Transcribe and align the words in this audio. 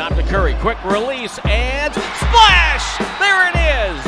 Top 0.00 0.16
to 0.16 0.22
Curry. 0.22 0.54
Quick 0.60 0.82
release 0.82 1.38
and 1.44 1.92
splash! 1.92 2.96
There 3.20 3.50
it 3.50 3.56
is! 3.84 4.02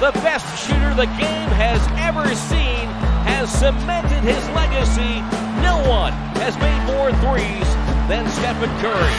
The 0.00 0.12
best 0.24 0.48
shooter 0.66 0.94
the 0.94 1.04
game 1.20 1.50
has 1.52 1.86
ever 1.98 2.24
seen 2.34 2.88
has 3.28 3.52
cemented 3.52 4.24
his 4.24 4.42
legacy. 4.56 5.20
No 5.60 5.86
one 5.86 6.14
has 6.40 6.56
made 6.56 6.86
more 6.86 7.12
threes 7.20 7.68
than 8.08 8.26
Stephen 8.30 8.70
Curry. 8.80 9.12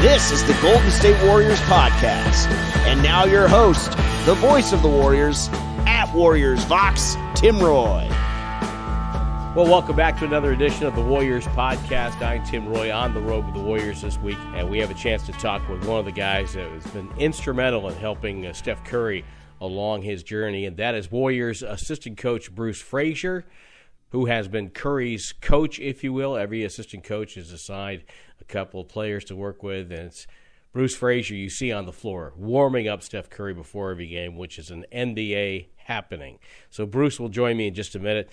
This 0.00 0.30
is 0.30 0.44
the 0.46 0.56
Golden 0.62 0.92
State 0.92 1.20
Warriors 1.26 1.58
podcast. 1.62 2.46
And 2.86 3.02
now 3.02 3.24
your 3.24 3.48
host, 3.48 3.90
the 4.26 4.34
voice 4.34 4.72
of 4.72 4.82
the 4.82 4.88
Warriors, 4.88 5.48
at 5.86 6.08
Warriors 6.14 6.62
Vox, 6.62 7.16
Tim 7.34 7.58
Roye. 7.58 8.19
Well, 9.56 9.66
welcome 9.66 9.96
back 9.96 10.16
to 10.20 10.24
another 10.24 10.52
edition 10.52 10.86
of 10.86 10.94
the 10.94 11.02
Warriors 11.02 11.44
podcast. 11.48 12.22
I'm 12.22 12.44
Tim 12.44 12.68
Roye 12.68 12.92
on 12.92 13.12
the 13.12 13.20
road 13.20 13.46
with 13.46 13.54
the 13.56 13.60
Warriors 13.60 14.00
this 14.00 14.16
week, 14.18 14.38
and 14.54 14.70
we 14.70 14.78
have 14.78 14.92
a 14.92 14.94
chance 14.94 15.26
to 15.26 15.32
talk 15.32 15.68
with 15.68 15.84
one 15.86 15.98
of 15.98 16.04
the 16.04 16.12
guys 16.12 16.52
that 16.52 16.70
has 16.70 16.86
been 16.92 17.10
instrumental 17.18 17.88
in 17.88 17.96
helping 17.96 18.46
uh, 18.46 18.52
Steph 18.52 18.84
Curry 18.84 19.24
along 19.60 20.02
his 20.02 20.22
journey, 20.22 20.66
and 20.66 20.76
that 20.76 20.94
is 20.94 21.10
Warriors 21.10 21.64
assistant 21.64 22.16
coach 22.16 22.54
Bruce 22.54 22.80
Fraser, 22.80 23.44
who 24.10 24.26
has 24.26 24.46
been 24.46 24.70
Curry's 24.70 25.32
coach, 25.40 25.80
if 25.80 26.04
you 26.04 26.12
will. 26.12 26.36
Every 26.36 26.62
assistant 26.62 27.02
coach 27.02 27.36
is 27.36 27.50
assigned 27.50 28.04
a 28.40 28.44
couple 28.44 28.80
of 28.80 28.88
players 28.88 29.24
to 29.24 29.36
work 29.36 29.64
with, 29.64 29.90
and 29.90 30.06
it's 30.06 30.28
Bruce 30.72 30.94
Fraser 30.94 31.34
you 31.34 31.50
see 31.50 31.72
on 31.72 31.86
the 31.86 31.92
floor 31.92 32.32
warming 32.36 32.86
up 32.86 33.02
Steph 33.02 33.28
Curry 33.28 33.54
before 33.54 33.90
every 33.90 34.06
game, 34.06 34.36
which 34.36 34.60
is 34.60 34.70
an 34.70 34.86
NBA 34.92 35.66
happening. 35.76 36.38
So 36.70 36.86
Bruce 36.86 37.18
will 37.18 37.28
join 37.28 37.56
me 37.56 37.66
in 37.66 37.74
just 37.74 37.96
a 37.96 37.98
minute. 37.98 38.30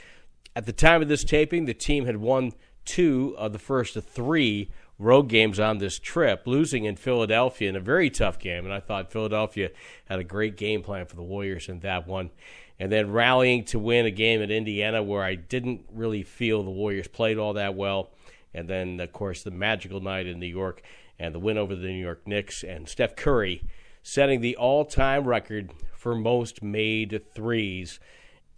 At 0.58 0.66
the 0.66 0.74
time 0.74 1.04
of 1.04 1.08
this 1.08 1.24
taping, 1.24 1.66
the 1.66 1.76
team 1.76 2.08
had 2.08 2.18
won 2.18 2.52
two 2.84 3.36
of 3.38 3.54
the 3.54 3.60
first 3.60 3.96
three 3.96 4.72
road 4.98 5.30
games 5.30 5.60
on 5.60 5.78
this 5.78 6.00
trip, 6.00 6.48
losing 6.48 6.84
in 6.86 6.96
Philadelphia 6.96 7.70
in 7.70 7.76
a 7.76 7.80
very 7.80 8.10
tough 8.10 8.40
game. 8.40 8.66
And 8.66 8.74
I 8.74 8.80
thought 8.80 9.12
Philadelphia 9.12 9.70
had 10.06 10.18
a 10.18 10.24
great 10.24 10.58
game 10.58 10.82
plan 10.82 11.06
for 11.06 11.16
the 11.16 11.22
Warriors 11.22 11.70
in 11.70 11.82
that 11.82 12.08
one. 12.08 12.32
And 12.80 12.92
then 12.92 13.12
rallying 13.12 13.66
to 13.66 13.78
win 13.78 14.08
a 14.08 14.10
game 14.10 14.42
at 14.42 14.50
Indiana 14.50 15.04
where 15.04 15.22
I 15.22 15.36
didn't 15.36 15.86
really 15.94 16.24
feel 16.24 16.64
the 16.64 16.72
Warriors 16.72 17.08
played 17.08 17.38
all 17.38 17.54
that 17.54 17.76
well. 17.76 18.10
And 18.52 18.68
then, 18.68 19.00
of 19.00 19.14
course, 19.14 19.44
the 19.44 19.52
magical 19.52 20.02
night 20.02 20.26
in 20.26 20.40
New 20.40 20.48
York 20.48 20.82
and 21.20 21.36
the 21.36 21.40
win 21.40 21.60
over 21.60 21.76
the 21.76 21.86
New 21.86 22.02
York 22.02 22.26
Knicks 22.26 22.64
and 22.64 22.90
Steph 22.90 23.16
Curry 23.16 23.62
setting 24.02 24.42
the 24.42 24.56
all 24.56 24.86
time 24.86 25.26
record 25.26 25.70
for 25.94 26.16
most 26.16 26.64
made 26.64 27.22
threes 27.36 28.00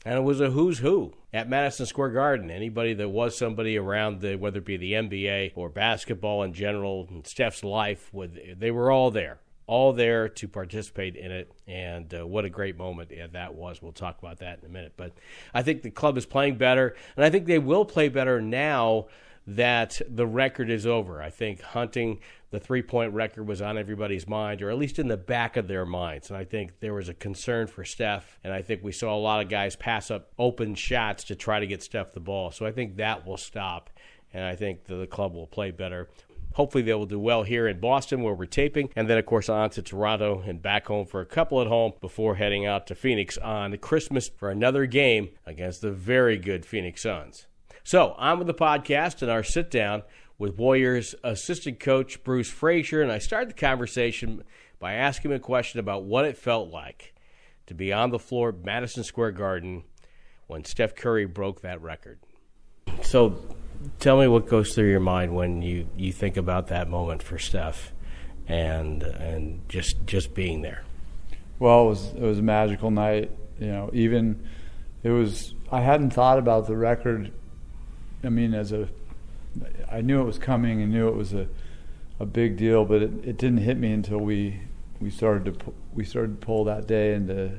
and 0.05 0.17
it 0.17 0.22
was 0.22 0.39
a 0.39 0.52
who's 0.52 0.80
who 0.80 1.14
at 1.33 1.50
Madison 1.50 1.86
Square 1.86 2.11
Garden. 2.11 2.50
Anybody 2.50 2.94
that 2.94 3.09
was 3.09 3.38
somebody 3.38 3.78
around 3.78 4.22
the, 4.22 4.36
whether 4.36 4.59
it 4.59 4.66
be 4.66 4.78
the 4.78 4.94
NBA 4.94 5.53
or 5.55 5.69
basketball 5.69 6.44
in 6.44 6.53
general, 6.53 7.08
and 7.09 7.25
Steph's 7.28 7.64
life, 7.64 8.09
they 8.58 8.72
were 8.72 8.92
all 8.92 9.11
there, 9.11 9.39
all 9.67 9.92
there 9.94 10.30
to 10.30 10.47
participate 10.47 11.16
in 11.16 11.31
it. 11.31 11.52
And 11.67 12.14
uh, 12.14 12.25
what 12.25 12.45
a 12.45 12.50
great 12.50 12.77
moment 12.77 13.11
that 13.33 13.53
was. 13.53 13.81
We'll 13.81 13.92
talk 13.92 14.20
about 14.20 14.39
that 14.39 14.59
in 14.59 14.66
a 14.66 14.72
minute. 14.72 14.94
But 14.95 15.14
I 15.53 15.64
think 15.64 15.81
the 15.81 15.92
club 15.92 16.17
is 16.17 16.25
playing 16.25 16.58
better, 16.58 16.95
and 17.16 17.25
I 17.25 17.30
think 17.30 17.45
they 17.45 17.59
will 17.59 17.86
play 17.86 18.08
better 18.08 18.42
now 18.42 19.08
that 19.55 20.00
the 20.08 20.28
record 20.28 20.69
is 20.69 20.86
over. 20.86 21.22
I 21.22 21.31
think 21.31 21.61
hunting 21.61 22.19
the 22.52 22.59
three 22.59 22.83
point 22.83 23.14
record 23.14 23.47
was 23.47 23.61
on 23.61 23.78
everybody's 23.78 24.28
mind, 24.28 24.61
or 24.61 24.69
at 24.69 24.78
least 24.78 25.00
in 25.00 25.08
the 25.08 25.17
back 25.17 25.58
of 25.58 25.67
their 25.67 25.86
minds. 25.86 26.30
And 26.30 26.38
I 26.38 26.44
think 26.44 26.80
there 26.80 26.94
was 26.94 27.09
a 27.09 27.14
concern 27.14 27.67
for 27.67 27.83
Steph, 27.83 28.38
and 28.44 28.53
I 28.53 28.61
think 28.61 28.83
we 28.83 28.92
saw 28.92 29.16
a 29.16 29.17
lot 29.17 29.42
of 29.42 29.50
guys 29.50 29.75
pass 29.75 30.11
up 30.11 30.31
open 30.38 30.75
shots 30.75 31.23
to 31.25 31.36
try 31.36 31.59
to 31.59 31.67
get 31.67 31.81
Steph 31.81 32.14
the 32.14 32.20
ball. 32.20 32.52
So 32.52 32.66
I 32.66 32.72
think 32.72 32.97
that 32.97 33.25
will 33.25 33.38
stop, 33.38 33.89
and 34.33 34.44
I 34.44 34.55
think 34.55 34.86
the, 34.86 35.08
club 35.08 35.33
will 35.33 35.47
play 35.47 35.72
better. 35.72 36.09
Hopefully, 36.53 36.83
they 36.83 36.94
will 36.94 37.05
do 37.05 37.20
well 37.20 37.44
here 37.44 37.67
in 37.67 37.80
Boston 37.80 38.22
where 38.22 38.33
we're 38.33 38.45
taping, 38.45 38.89
and 38.95 39.08
then, 39.08 39.17
of 39.17 39.25
course, 39.25 39.50
on 39.50 39.70
to 39.72 39.81
Toronto 39.81 40.43
and 40.45 40.61
back 40.61 40.88
home 40.88 41.05
for 41.05 41.21
a 41.21 41.26
couple 41.26 41.61
at 41.61 41.67
home 41.67 41.93
before 42.02 42.36
heading 42.36 42.65
out 42.65 42.88
to 42.88 42.95
Phoenix 42.95 43.38
on 43.38 43.76
Christmas 43.77 44.30
for 44.30 44.49
another 44.49 44.86
game 44.86 45.30
against 45.45 45.82
the 45.82 45.92
very 45.92 46.38
good 46.38 46.65
Phoenix 46.65 47.02
Suns. 47.04 47.45
So, 47.83 48.13
on 48.17 48.37
with 48.37 48.47
the 48.47 48.53
podcast 48.53 49.21
and 49.21 49.31
our 49.31 49.43
sit 49.43 49.71
down 49.71 50.03
with 50.37 50.57
Warriors 50.57 51.15
assistant 51.23 51.79
coach 51.79 52.23
Bruce 52.23 52.49
Fraser, 52.49 53.01
and 53.01 53.11
I 53.11 53.19
started 53.19 53.49
the 53.49 53.53
conversation 53.53 54.43
by 54.79 54.93
asking 54.93 55.31
him 55.31 55.37
a 55.37 55.39
question 55.39 55.79
about 55.79 56.03
what 56.03 56.25
it 56.25 56.37
felt 56.37 56.69
like 56.69 57.13
to 57.67 57.73
be 57.73 57.91
on 57.91 58.11
the 58.11 58.19
floor 58.19 58.49
at 58.49 58.63
Madison 58.63 59.03
Square 59.03 59.31
Garden 59.31 59.83
when 60.47 60.63
Steph 60.63 60.95
Curry 60.95 61.25
broke 61.25 61.61
that 61.61 61.81
record. 61.81 62.19
So, 63.01 63.39
tell 63.99 64.19
me 64.19 64.27
what 64.27 64.47
goes 64.47 64.73
through 64.73 64.89
your 64.89 64.99
mind 64.99 65.35
when 65.35 65.61
you, 65.61 65.87
you 65.95 66.11
think 66.11 66.37
about 66.37 66.67
that 66.67 66.89
moment 66.89 67.23
for 67.23 67.37
Steph 67.37 67.93
and 68.49 69.03
and 69.03 69.61
just 69.69 69.95
just 70.05 70.33
being 70.33 70.61
there. 70.61 70.83
Well, 71.59 71.85
it 71.85 71.89
was 71.89 72.13
it 72.15 72.21
was 72.21 72.39
a 72.39 72.43
magical 72.43 72.91
night. 72.91 73.31
You 73.59 73.67
know, 73.67 73.89
even 73.93 74.47
it 75.03 75.11
was 75.11 75.53
I 75.71 75.81
hadn't 75.81 76.09
thought 76.09 76.39
about 76.39 76.67
the 76.67 76.75
record. 76.75 77.31
I 78.23 78.30
mean, 78.30 78.53
as 78.53 78.71
a 78.71 78.89
I 79.91 80.02
knew 80.02 80.21
it 80.21 80.25
was 80.25 80.37
coming 80.37 80.81
and 80.81 80.91
knew 80.91 81.07
it 81.07 81.15
was 81.15 81.33
a 81.33 81.47
a 82.19 82.25
big 82.25 82.57
deal, 82.57 82.83
but 82.83 83.02
it, 83.02 83.11
it 83.23 83.37
didn't 83.37 83.59
hit 83.59 83.77
me 83.77 83.91
until 83.91 84.19
we 84.19 84.61
we 84.99 85.09
started 85.09 85.45
to 85.45 85.52
pu- 85.52 85.73
we 85.93 86.03
started 86.03 86.39
to 86.39 86.45
pull 86.45 86.65
that 86.65 86.85
day 86.87 87.13
into 87.13 87.52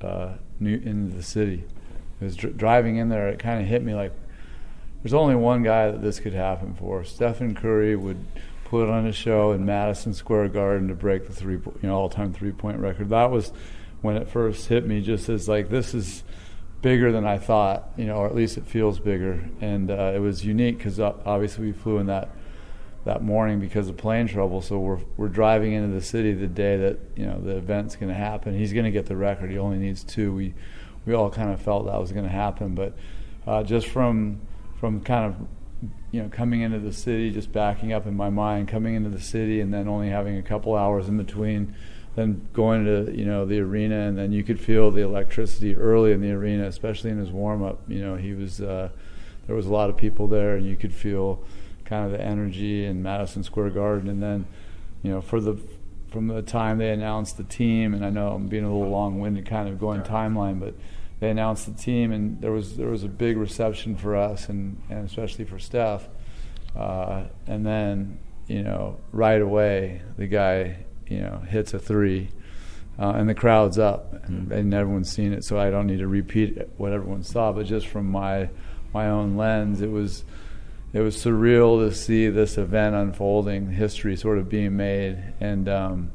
uh, 0.00 0.34
new, 0.60 0.76
into 0.76 1.16
the 1.16 1.22
city. 1.22 1.64
It 2.20 2.24
was 2.24 2.36
dr- 2.36 2.56
driving 2.56 2.96
in 2.96 3.08
there. 3.08 3.28
It 3.28 3.38
kind 3.38 3.60
of 3.60 3.66
hit 3.66 3.82
me 3.82 3.94
like 3.94 4.12
there's 5.02 5.14
only 5.14 5.34
one 5.34 5.62
guy 5.62 5.90
that 5.90 6.02
this 6.02 6.20
could 6.20 6.32
happen 6.32 6.74
for. 6.74 7.04
Stephen 7.04 7.54
Curry 7.54 7.96
would 7.96 8.24
put 8.64 8.88
on 8.88 9.06
a 9.06 9.12
show 9.12 9.52
in 9.52 9.64
Madison 9.64 10.14
Square 10.14 10.48
Garden 10.48 10.88
to 10.88 10.94
break 10.94 11.26
the 11.26 11.32
three 11.32 11.54
you 11.54 11.88
know 11.88 11.96
all 11.96 12.08
time 12.08 12.32
three 12.32 12.52
point 12.52 12.78
record. 12.78 13.08
That 13.08 13.30
was 13.30 13.52
when 14.02 14.16
it 14.16 14.28
first 14.28 14.68
hit 14.68 14.86
me. 14.86 15.00
Just 15.00 15.28
as 15.28 15.48
like 15.48 15.68
this 15.68 15.94
is 15.94 16.22
bigger 16.82 17.10
than 17.12 17.26
I 17.26 17.38
thought, 17.38 17.90
you 17.96 18.04
know, 18.04 18.16
or 18.16 18.26
at 18.26 18.34
least 18.34 18.56
it 18.56 18.66
feels 18.66 18.98
bigger. 18.98 19.48
And 19.60 19.90
uh, 19.90 20.12
it 20.14 20.20
was 20.20 20.44
unique 20.44 20.78
because 20.78 21.00
uh, 21.00 21.14
obviously 21.24 21.66
we 21.66 21.72
flew 21.72 21.98
in 21.98 22.06
that 22.06 22.30
that 23.04 23.22
morning 23.22 23.60
because 23.60 23.88
of 23.88 23.96
plane 23.96 24.26
trouble. 24.26 24.60
So 24.60 24.78
we're 24.78 25.00
we're 25.16 25.28
driving 25.28 25.72
into 25.72 25.94
the 25.94 26.02
city 26.02 26.32
the 26.32 26.48
day 26.48 26.76
that 26.76 26.98
you 27.16 27.24
know 27.24 27.40
the 27.40 27.56
event's 27.56 27.96
going 27.96 28.08
to 28.08 28.18
happen. 28.18 28.58
He's 28.58 28.72
going 28.72 28.84
to 28.84 28.90
get 28.90 29.06
the 29.06 29.16
record. 29.16 29.50
He 29.50 29.58
only 29.58 29.78
needs 29.78 30.04
two. 30.04 30.34
We 30.34 30.54
we 31.06 31.14
all 31.14 31.30
kind 31.30 31.50
of 31.50 31.62
felt 31.62 31.86
that 31.86 32.00
was 32.00 32.12
going 32.12 32.24
to 32.24 32.32
happen, 32.32 32.74
but 32.74 32.96
uh, 33.46 33.62
just 33.62 33.86
from 33.86 34.40
from 34.80 35.00
kind 35.00 35.24
of 35.24 35.48
you 36.10 36.22
know 36.22 36.28
coming 36.28 36.62
into 36.62 36.80
the 36.80 36.92
city, 36.92 37.30
just 37.30 37.52
backing 37.52 37.92
up 37.92 38.06
in 38.06 38.16
my 38.16 38.28
mind, 38.28 38.68
coming 38.68 38.94
into 38.94 39.10
the 39.10 39.20
city, 39.20 39.60
and 39.60 39.72
then 39.72 39.88
only 39.88 40.08
having 40.08 40.36
a 40.36 40.42
couple 40.42 40.74
hours 40.74 41.08
in 41.08 41.16
between 41.16 41.74
then 42.16 42.48
going 42.52 42.84
to 42.86 43.14
you 43.16 43.24
know 43.24 43.44
the 43.44 43.60
arena, 43.60 44.08
and 44.08 44.18
then 44.18 44.32
you 44.32 44.42
could 44.42 44.58
feel 44.58 44.90
the 44.90 45.02
electricity 45.02 45.76
early 45.76 46.12
in 46.12 46.20
the 46.20 46.32
arena, 46.32 46.66
especially 46.66 47.10
in 47.10 47.18
his 47.18 47.30
warm 47.30 47.62
up. 47.62 47.80
You 47.86 48.00
know, 48.00 48.16
he 48.16 48.32
was 48.32 48.60
uh, 48.60 48.88
there 49.46 49.54
was 49.54 49.66
a 49.66 49.72
lot 49.72 49.90
of 49.90 49.96
people 49.96 50.26
there, 50.26 50.56
and 50.56 50.66
you 50.66 50.76
could 50.76 50.94
feel 50.94 51.44
kind 51.84 52.04
of 52.04 52.10
the 52.10 52.20
energy 52.20 52.84
in 52.84 53.02
Madison 53.02 53.44
Square 53.44 53.70
Garden. 53.70 54.08
And 54.08 54.22
then, 54.22 54.46
you 55.02 55.10
know, 55.10 55.20
for 55.20 55.40
the 55.40 55.60
from 56.08 56.28
the 56.28 56.42
time 56.42 56.78
they 56.78 56.90
announced 56.90 57.36
the 57.36 57.44
team, 57.44 57.92
and 57.92 58.04
I 58.04 58.10
know 58.10 58.32
I'm 58.32 58.46
being 58.46 58.64
a 58.64 58.72
little 58.72 58.90
long-winded, 58.90 59.46
kind 59.46 59.68
of 59.68 59.78
going 59.78 60.00
timeline, 60.02 60.58
but 60.58 60.74
they 61.20 61.28
announced 61.28 61.66
the 61.66 61.80
team, 61.80 62.12
and 62.12 62.40
there 62.40 62.52
was 62.52 62.78
there 62.78 62.88
was 62.88 63.04
a 63.04 63.08
big 63.08 63.36
reception 63.36 63.94
for 63.94 64.16
us, 64.16 64.48
and 64.48 64.80
and 64.88 65.06
especially 65.06 65.44
for 65.44 65.58
Steph. 65.58 66.08
Uh, 66.74 67.24
and 67.46 67.64
then, 67.64 68.18
you 68.48 68.62
know, 68.62 68.98
right 69.12 69.40
away, 69.40 70.02
the 70.18 70.26
guy 70.26 70.76
you 71.08 71.20
know 71.20 71.38
hits 71.48 71.74
a 71.74 71.78
three, 71.78 72.30
uh, 72.98 73.10
and 73.10 73.28
the 73.28 73.34
crowd's 73.34 73.78
up, 73.78 74.12
and, 74.24 74.48
mm-hmm. 74.48 74.52
and, 74.52 74.74
everyone's 74.74 75.10
seen 75.10 75.32
it, 75.32 75.44
so 75.44 75.58
I 75.58 75.70
don't 75.70 75.86
need 75.86 75.98
to 75.98 76.08
repeat 76.08 76.58
what 76.76 76.92
everyone 76.92 77.22
saw. 77.22 77.52
But 77.52 77.66
just 77.66 77.86
from 77.86 78.10
my 78.10 78.48
my 78.92 79.08
own 79.08 79.36
lens, 79.36 79.82
it 79.82 79.90
was 79.90 80.24
it 80.92 81.00
was 81.00 81.16
surreal 81.16 81.86
to 81.86 81.94
see 81.94 82.28
this 82.28 82.56
event 82.56 82.94
unfolding, 82.94 83.72
history 83.72 84.16
sort 84.16 84.38
of 84.38 84.48
being 84.48 84.76
made, 84.76 85.34
and 85.40 85.68
um, 85.68 86.10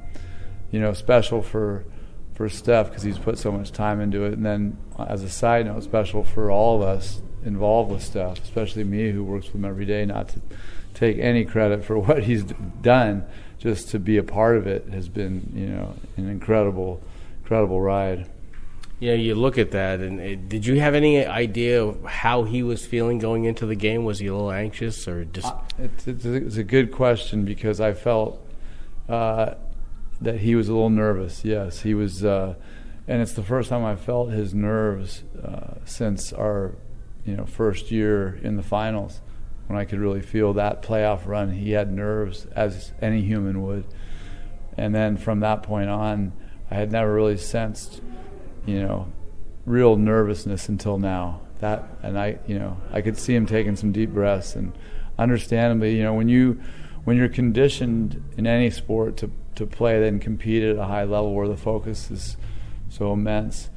you 0.72 0.80
know, 0.80 0.94
special 0.94 1.42
for 1.42 1.86
for 2.34 2.50
Steph 2.50 2.90
because 2.90 3.04
he's 3.04 3.20
put 3.20 3.38
so 3.38 3.52
much 3.52 3.72
time 3.72 4.02
into 4.02 4.24
it. 4.24 4.34
And 4.34 4.46
then, 4.46 4.78
as 4.98 5.24
a 5.24 5.30
side 5.30 5.68
note, 5.68 5.84
special 5.84 6.24
for 6.24 6.50
all 6.50 6.82
of 6.82 6.88
us 6.88 7.22
involved 7.44 7.92
with 7.92 8.02
Steph, 8.02 8.42
especially 8.44 8.84
me 8.84 9.12
who 9.12 9.24
works 9.24 9.48
with 9.48 9.56
him 9.56 9.66
every 9.66 9.86
day, 9.86 10.06
not 10.06 10.30
to 10.30 10.42
take 10.94 11.20
any 11.20 11.46
credit 11.46 11.84
for 11.84 12.00
what 12.00 12.24
he's 12.24 12.44
done 12.82 13.26
just 13.62 13.90
to 13.90 14.00
be 14.00 14.18
a 14.18 14.24
part 14.24 14.58
of 14.58 14.66
it 14.66 14.88
has 14.92 15.08
been, 15.08 15.52
you 15.54 15.68
know, 15.68 15.94
an 16.18 16.28
incredible, 16.28 17.00
incredible 17.44 17.80
ride. 17.80 18.28
Yeah, 19.00 19.14
you 19.14 19.36
look 19.36 19.60
at 19.60 19.72
that, 19.72 20.00
and 20.00 20.20
it, 20.20 20.50
did 20.50 20.66
you 20.66 20.80
have 20.80 20.96
any 20.96 21.24
idea 21.26 21.84
of 21.84 22.04
how 22.04 22.44
he 22.44 22.64
was 22.64 22.84
feeling 22.86 23.20
going 23.20 23.46
into 23.46 23.68
the 23.68 23.76
game? 23.76 24.04
Was 24.04 24.18
he 24.18 24.28
a 24.28 24.34
little 24.34 24.52
anxious, 24.52 25.08
or 25.08 25.26
just? 25.26 25.48
Uh, 25.48 25.60
it's, 25.78 26.08
it's, 26.08 26.26
a, 26.26 26.34
it's, 26.34 26.58
a, 26.58 26.64
good 26.64 26.92
question 26.92 27.46
because 27.46 27.80
I 27.80 27.94
felt 27.94 28.44
uh, 29.08 29.54
that 30.22 30.40
he 30.40 30.56
was 30.56 30.68
a 30.68 30.74
little 30.74 30.90
nervous. 30.90 31.46
Yes, 31.46 31.82
he 31.82 31.94
was, 31.94 32.26
uh, 32.26 32.56
and 33.08 33.22
it's 33.22 33.34
the 33.34 33.44
first 33.44 33.70
time 33.70 33.86
I 33.86 33.96
felt 33.96 34.32
his 34.32 34.56
nerves 34.56 35.24
uh, 35.44 35.76
since 35.86 36.34
our, 36.34 36.74
you 37.26 37.36
know, 37.36 37.46
first 37.46 37.92
year 37.92 38.40
in 38.42 38.56
the 38.56 38.64
finals 38.64 39.22
when 39.72 39.80
I 39.80 39.86
could 39.86 40.00
really 40.00 40.22
feel 40.22 40.54
that 40.54 40.82
playoff 40.82 41.26
run. 41.26 41.54
He 41.54 41.72
had 41.72 41.94
nerves 41.94 42.46
as 42.54 42.92
any 43.02 43.22
human 43.22 43.62
would, 43.62 43.86
and 44.76 44.94
then 44.94 45.16
from 45.16 45.40
that 45.40 45.64
point 45.64 45.90
on, 45.90 46.34
I 46.70 46.76
had 46.76 46.92
never 46.92 47.14
really 47.14 47.38
sensed, 47.38 48.02
you 48.66 48.82
know, 48.82 49.08
real 49.66 49.96
nervousness 49.96 50.68
until 50.68 50.98
now. 50.98 51.42
That 51.60 51.88
and 52.04 52.20
I, 52.20 52.40
you 52.48 52.60
know, 52.60 52.82
I 52.92 53.00
could 53.02 53.18
see 53.18 53.34
him 53.34 53.46
taking 53.46 53.78
some 53.78 53.94
deep 53.94 54.10
breaths 54.10 54.56
and 54.58 54.74
understandably, 55.18 55.96
you 55.96 56.04
know, 56.04 56.16
when 56.16 56.28
you 56.28 56.60
when 57.06 57.16
you're 57.16 57.30
conditioned 57.30 58.22
in 58.36 58.46
any 58.46 58.70
sport 58.70 59.16
to 59.18 59.32
to 59.56 59.66
play 59.66 60.06
and 60.06 60.22
compete 60.22 60.64
at 60.64 60.76
a 60.76 60.86
high 60.86 61.06
level 61.06 61.34
where 61.34 61.48
the 61.48 61.56
focus 61.56 62.12
is 62.12 62.36
so 62.90 63.14
immense, 63.14 63.70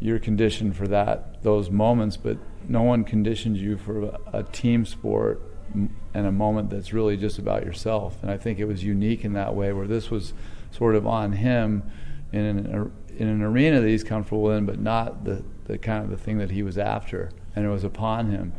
you're 0.00 0.18
conditioned 0.18 0.76
for 0.76 0.86
that 0.88 1.42
those 1.42 1.70
moments. 1.70 2.16
But 2.16 2.38
no 2.68 2.82
one 2.82 3.04
conditions 3.04 3.60
you 3.60 3.76
for 3.76 4.18
a, 4.32 4.42
team 4.42 4.84
sport 4.84 5.42
and 5.74 6.26
a 6.26 6.32
moment 6.32 6.70
that's 6.70 6.92
really 6.92 7.16
just 7.16 7.38
about 7.38 7.64
yourself. 7.64 8.18
And 8.22 8.30
I 8.30 8.36
think 8.36 8.58
it 8.58 8.64
was 8.64 8.82
unique 8.82 9.24
in 9.24 9.32
that 9.34 9.54
way, 9.54 9.72
where 9.72 9.86
this 9.86 10.10
was 10.10 10.32
sort 10.70 10.94
of 10.94 11.06
on 11.06 11.32
him 11.32 11.82
in 12.32 12.44
an 12.44 12.92
in 13.16 13.26
an 13.28 13.42
arena 13.42 13.80
that 13.80 13.88
he's 13.88 14.04
comfortable 14.04 14.50
in, 14.50 14.66
but 14.66 14.78
not 14.78 15.24
the 15.24 15.42
the 15.64 15.78
kind 15.78 16.04
of 16.04 16.10
the 16.10 16.16
thing 16.16 16.38
that 16.38 16.50
he 16.50 16.62
was 16.62 16.78
after, 16.78 17.30
and 17.54 17.64
it 17.64 17.68
was 17.68 17.84
upon 17.84 18.30
him. 18.30 18.52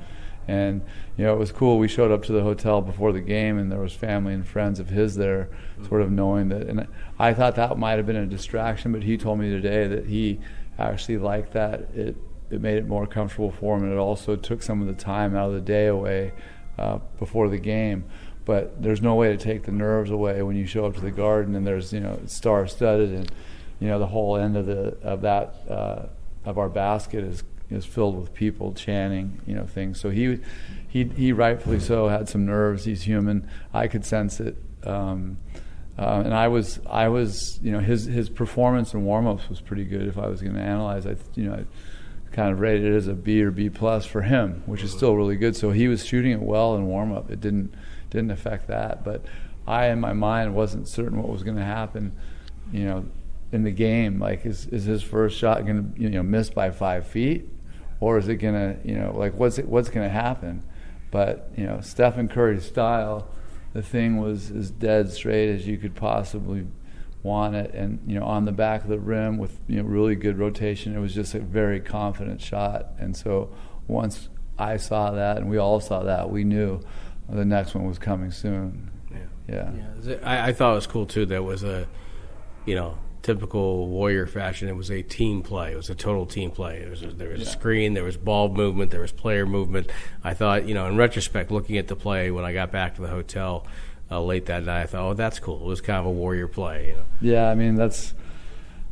And 0.47 0.81
you 1.15 1.25
know, 1.25 1.33
it 1.33 1.37
was 1.37 1.51
cool. 1.51 1.77
We 1.77 1.87
showed 1.87 2.11
up 2.11 2.23
to 2.23 2.31
the 2.31 2.41
hotel 2.41 2.81
before 2.81 3.11
the 3.11 3.21
game, 3.21 3.59
and 3.59 3.71
there 3.71 3.79
was 3.79 3.93
family 3.93 4.33
and 4.33 4.47
friends 4.47 4.79
of 4.79 4.89
his 4.89 5.15
there, 5.15 5.49
sort 5.87 6.01
of 6.01 6.11
knowing 6.11 6.49
that. 6.49 6.63
And 6.67 6.87
I 7.19 7.33
thought 7.35 7.55
that 7.55 7.77
might 7.77 7.97
have 7.97 8.07
been 8.07 8.15
a 8.15 8.25
distraction, 8.25 8.91
but 8.91 9.03
he 9.03 9.15
told 9.15 9.39
me 9.39 9.51
today 9.51 9.87
that 9.87 10.07
he 10.07 10.39
actually 10.87 11.17
liked 11.17 11.53
that. 11.53 11.81
It 11.95 12.15
it 12.49 12.61
made 12.61 12.77
it 12.77 12.87
more 12.87 13.05
comfortable 13.05 13.51
for 13.51 13.77
him, 13.77 13.83
and 13.83 13.93
it 13.93 13.97
also 13.97 14.35
took 14.35 14.63
some 14.63 14.81
of 14.81 14.87
the 14.87 14.93
time 14.93 15.35
out 15.35 15.49
of 15.49 15.53
the 15.53 15.61
day 15.61 15.87
away 15.87 16.31
uh, 16.77 16.99
before 17.19 17.47
the 17.47 17.59
game. 17.59 18.05
But 18.45 18.81
there's 18.81 19.01
no 19.01 19.13
way 19.15 19.29
to 19.29 19.37
take 19.37 19.63
the 19.63 19.71
nerves 19.71 20.09
away 20.09 20.41
when 20.41 20.55
you 20.55 20.65
show 20.65 20.85
up 20.85 20.95
to 20.95 21.01
the 21.01 21.11
garden 21.11 21.55
and 21.55 21.67
there's 21.67 21.93
you 21.93 21.99
know 21.99 22.19
star-studded 22.25 23.11
and 23.11 23.31
you 23.79 23.87
know 23.87 23.99
the 23.99 24.07
whole 24.07 24.37
end 24.37 24.57
of 24.57 24.65
the 24.65 24.97
of 25.03 25.21
that 25.21 25.55
uh, 25.69 26.07
of 26.45 26.57
our 26.57 26.69
basket 26.69 27.23
is 27.23 27.43
is 27.69 27.85
filled 27.85 28.19
with 28.19 28.33
people 28.33 28.73
chanting, 28.73 29.39
you 29.45 29.55
know, 29.55 29.65
things. 29.65 29.99
So 29.99 30.09
he, 30.09 30.39
he, 30.87 31.03
he 31.05 31.31
rightfully 31.31 31.79
so 31.79 32.07
had 32.07 32.27
some 32.27 32.45
nerves. 32.45 32.85
He's 32.85 33.03
human. 33.03 33.49
I 33.73 33.87
could 33.87 34.05
sense 34.05 34.39
it. 34.39 34.55
Um, 34.83 35.37
uh, 35.99 36.21
and 36.23 36.33
I 36.33 36.47
was, 36.47 36.79
I 36.89 37.09
was, 37.09 37.59
you 37.61 37.71
know, 37.71 37.79
his 37.79 38.05
his 38.05 38.29
performance 38.29 38.93
in 38.93 39.03
warm-ups 39.03 39.49
was 39.49 39.59
pretty 39.61 39.83
good. 39.83 40.07
If 40.07 40.17
I 40.17 40.27
was 40.27 40.41
going 40.41 40.55
to 40.55 40.61
analyze, 40.61 41.05
I, 41.05 41.15
you 41.35 41.43
know, 41.43 41.53
I 41.53 41.65
kind 42.35 42.51
of 42.51 42.59
rated 42.59 42.93
it 42.93 42.95
as 42.95 43.07
a 43.07 43.13
B 43.13 43.43
or 43.43 43.51
B 43.51 43.69
plus 43.69 44.05
for 44.05 44.21
him, 44.21 44.63
which 44.65 44.83
is 44.83 44.91
still 44.91 45.15
really 45.15 45.35
good. 45.35 45.55
So 45.55 45.71
he 45.71 45.87
was 45.87 46.05
shooting 46.05 46.31
it 46.31 46.41
well 46.41 46.75
in 46.75 46.87
warm-up. 46.87 47.29
It 47.29 47.41
didn't 47.41 47.73
didn't 48.09 48.31
affect 48.31 48.67
that, 48.67 49.03
but 49.03 49.25
I, 49.67 49.87
in 49.87 49.99
my 49.99 50.13
mind, 50.13 50.55
wasn't 50.55 50.87
certain 50.87 51.21
what 51.21 51.29
was 51.29 51.43
going 51.43 51.57
to 51.57 51.65
happen. 51.65 52.13
You 52.71 52.85
know, 52.85 53.05
in 53.51 53.63
the 53.63 53.71
game, 53.71 54.19
like 54.19 54.45
is 54.45 54.67
is 54.67 54.85
his 54.85 55.03
first 55.03 55.37
shot 55.37 55.65
going 55.65 55.93
to 55.93 56.01
you 56.01 56.09
know 56.09 56.23
miss 56.23 56.49
by 56.49 56.71
five 56.71 57.05
feet? 57.05 57.49
or 57.99 58.17
is 58.17 58.27
it 58.27 58.35
gonna, 58.35 58.77
you 58.83 58.95
know, 58.95 59.13
like 59.15 59.33
what's 59.33 59.57
it, 59.57 59.67
what's 59.67 59.89
gonna 59.89 60.09
happen? 60.09 60.63
But 61.11 61.51
you 61.57 61.65
know, 61.65 61.81
Stephen 61.81 62.27
Curry's 62.27 62.65
style, 62.65 63.27
the 63.73 63.81
thing 63.81 64.17
was 64.17 64.51
as 64.51 64.71
dead 64.71 65.11
straight 65.11 65.49
as 65.49 65.67
you 65.67 65.77
could 65.77 65.95
possibly 65.95 66.67
want 67.21 67.55
it, 67.55 67.73
and 67.73 67.99
you 68.07 68.19
know, 68.19 68.25
on 68.25 68.45
the 68.45 68.51
back 68.51 68.83
of 68.83 68.89
the 68.89 68.99
rim 68.99 69.37
with 69.37 69.59
you 69.67 69.81
know 69.81 69.83
really 69.83 70.15
good 70.15 70.37
rotation. 70.37 70.95
It 70.95 70.99
was 70.99 71.13
just 71.13 71.33
a 71.35 71.39
very 71.39 71.79
confident 71.79 72.41
shot, 72.41 72.87
and 72.97 73.15
so 73.15 73.53
once 73.87 74.29
I 74.57 74.77
saw 74.77 75.11
that, 75.11 75.37
and 75.37 75.49
we 75.49 75.57
all 75.57 75.79
saw 75.79 76.03
that, 76.03 76.29
we 76.29 76.43
knew 76.43 76.81
the 77.27 77.45
next 77.45 77.75
one 77.75 77.85
was 77.85 77.99
coming 77.99 78.31
soon. 78.31 78.91
Yeah, 79.11 79.17
yeah. 79.47 79.71
yeah. 80.03 80.15
I, 80.23 80.49
I 80.49 80.53
thought 80.53 80.71
it 80.71 80.75
was 80.75 80.87
cool 80.87 81.05
too. 81.05 81.25
There 81.25 81.43
was 81.43 81.63
a, 81.63 81.87
you 82.65 82.75
know, 82.75 82.97
typical 83.21 83.87
Warrior 83.87 84.27
fashion, 84.27 84.67
it 84.67 84.75
was 84.75 84.89
a 84.89 85.01
team 85.01 85.41
play. 85.41 85.73
It 85.73 85.77
was 85.77 85.89
a 85.89 85.95
total 85.95 86.25
team 86.25 86.51
play. 86.51 86.79
There 86.79 86.89
was 86.89 87.03
a, 87.03 87.07
there 87.07 87.29
was 87.29 87.41
yeah. 87.41 87.47
a 87.47 87.49
screen, 87.49 87.93
there 87.93 88.03
was 88.03 88.17
ball 88.17 88.49
movement, 88.49 88.91
there 88.91 89.01
was 89.01 89.11
player 89.11 89.45
movement. 89.45 89.89
I 90.23 90.33
thought, 90.33 90.67
you 90.67 90.73
know, 90.73 90.87
in 90.87 90.97
retrospect, 90.97 91.51
looking 91.51 91.77
at 91.77 91.87
the 91.87 91.95
play 91.95 92.31
when 92.31 92.45
I 92.45 92.53
got 92.53 92.71
back 92.71 92.95
to 92.95 93.01
the 93.01 93.07
hotel 93.07 93.65
uh, 94.09 94.21
late 94.21 94.45
that 94.47 94.63
night, 94.63 94.83
I 94.83 94.85
thought, 94.85 95.09
oh, 95.09 95.13
that's 95.13 95.39
cool. 95.39 95.61
It 95.61 95.67
was 95.67 95.81
kind 95.81 95.99
of 95.99 96.05
a 96.05 96.11
Warrior 96.11 96.47
play. 96.47 96.89
You 96.89 96.93
know? 96.93 97.03
Yeah, 97.21 97.49
I 97.49 97.55
mean 97.55 97.75
that's 97.75 98.13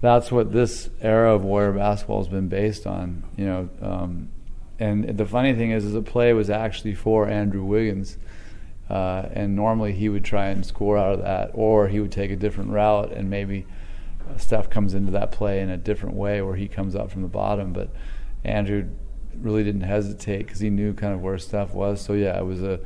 that's 0.02 0.32
what 0.32 0.52
this 0.52 0.90
era 1.02 1.34
of 1.34 1.44
Warrior 1.44 1.74
basketball 1.74 2.20
has 2.20 2.28
been 2.28 2.48
based 2.48 2.86
on. 2.86 3.24
You 3.36 3.46
know, 3.46 3.70
um, 3.82 4.30
and 4.80 5.18
the 5.18 5.26
funny 5.26 5.54
thing 5.54 5.72
is, 5.72 5.86
is 5.86 5.94
the 5.94 6.02
play 6.02 6.34
was 6.34 6.50
actually 6.50 6.94
for 6.94 7.28
Andrew 7.28 7.64
Wiggins. 7.64 8.18
Uh, 8.90 9.28
and 9.34 9.54
normally 9.54 9.92
he 9.92 10.08
would 10.08 10.24
try 10.24 10.48
and 10.48 10.66
score 10.66 10.98
out 10.98 11.12
of 11.12 11.22
that, 11.22 11.52
or 11.54 11.90
he 11.90 12.00
would 12.00 12.12
take 12.12 12.32
a 12.32 12.38
different 12.38 12.72
route 12.72 13.12
and 13.12 13.30
maybe 13.30 13.66
Steph 14.38 14.70
comes 14.70 14.94
into 14.94 15.12
that 15.12 15.32
play 15.32 15.62
in 15.62 15.70
a 15.70 15.78
different 15.78 16.16
way 16.16 16.42
where 16.42 16.56
he 16.56 16.68
comes 16.68 16.96
up 16.96 17.12
from 17.12 17.22
the 17.22 17.28
bottom. 17.28 17.74
But 17.74 17.90
Andrew 18.44 18.90
really 19.36 19.64
didn't 19.64 19.82
hesitate 19.82 20.40
because 20.40 20.60
he 20.60 20.70
knew 20.70 20.94
kind 20.94 21.14
of 21.14 21.22
where 21.22 21.38
Steph 21.38 21.74
was. 21.74 22.02
So 22.02 22.14
yeah, 22.14 22.38
it 22.38 22.46
was 22.46 22.62
a 22.64 22.80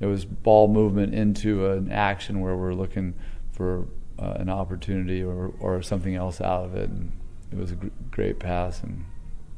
it 0.00 0.06
was 0.06 0.24
ball 0.24 0.68
movement 0.68 1.14
into 1.14 1.70
an 1.70 1.90
action 1.90 2.40
where 2.40 2.56
we're 2.56 2.74
looking 2.74 3.14
for 3.52 3.86
uh, 4.18 4.34
an 4.36 4.48
opportunity 4.48 5.22
or 5.22 5.52
or 5.60 5.82
something 5.82 6.14
else 6.14 6.40
out 6.40 6.64
of 6.64 6.74
it. 6.74 6.88
And 6.90 7.12
it 7.52 7.58
was 7.58 7.72
a 7.72 7.76
gr- 7.76 7.88
great 8.10 8.38
pass 8.38 8.82
and 8.82 9.04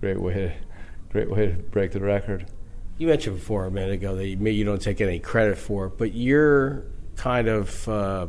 great 0.01 0.21
way 0.21 0.35
to 0.35 0.53
great 1.11 1.31
way 1.31 1.47
to 1.47 1.53
break 1.55 1.93
the 1.93 2.01
record. 2.01 2.47
You 2.99 3.09
mentioned 3.09 3.37
before 3.37 3.67
a 3.67 3.71
minute 3.71 3.93
ago 3.93 4.15
that 4.17 4.27
you, 4.27 4.37
you 4.37 4.65
don't 4.65 4.81
take 4.81 5.01
any 5.01 5.19
credit 5.19 5.59
for 5.59 5.87
it, 5.87 5.99
but 5.99 6.15
you're 6.15 6.85
kind 7.17 7.49
of. 7.49 7.89
Uh, 7.89 8.27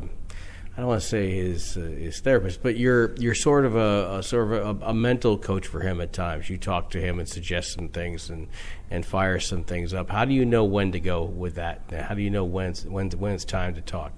I 0.75 0.81
don't 0.81 0.89
want 0.89 1.01
to 1.01 1.07
say 1.07 1.31
his 1.31 1.77
uh, 1.77 1.81
his 1.81 2.19
therapist, 2.19 2.61
but 2.61 2.75
you're 2.75 3.15
you're 3.15 3.33
sort 3.33 3.63
of 3.63 3.77
a, 3.77 4.17
a 4.17 4.23
sort 4.23 4.51
of 4.51 4.81
a, 4.81 4.87
a, 4.87 4.93
mental 4.93 5.37
coach 5.37 5.67
for 5.67 5.79
him 5.79 6.01
at 6.01 6.11
times. 6.11 6.49
You 6.49 6.57
talk 6.57 6.89
to 6.89 6.99
him 6.99 7.17
and 7.17 7.29
suggest 7.29 7.71
some 7.71 7.87
things 7.87 8.29
and 8.29 8.49
and 8.91 9.05
fire 9.05 9.39
some 9.39 9.63
things 9.63 9.93
up. 9.93 10.09
How 10.09 10.25
do 10.25 10.33
you 10.33 10.43
know 10.43 10.65
when 10.65 10.91
to 10.91 10.99
go 10.99 11.23
with 11.23 11.55
that? 11.55 11.89
How 11.91 12.13
do 12.13 12.21
you 12.21 12.29
know 12.29 12.43
when 12.43 12.73
when 12.89 13.09
when 13.11 13.31
it's 13.31 13.45
time 13.45 13.75
to 13.75 13.81
talk? 13.81 14.11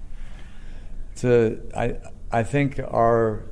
To 1.16 1.60
I 1.76 1.98
I 2.32 2.42
think 2.42 2.80
our 2.80 3.44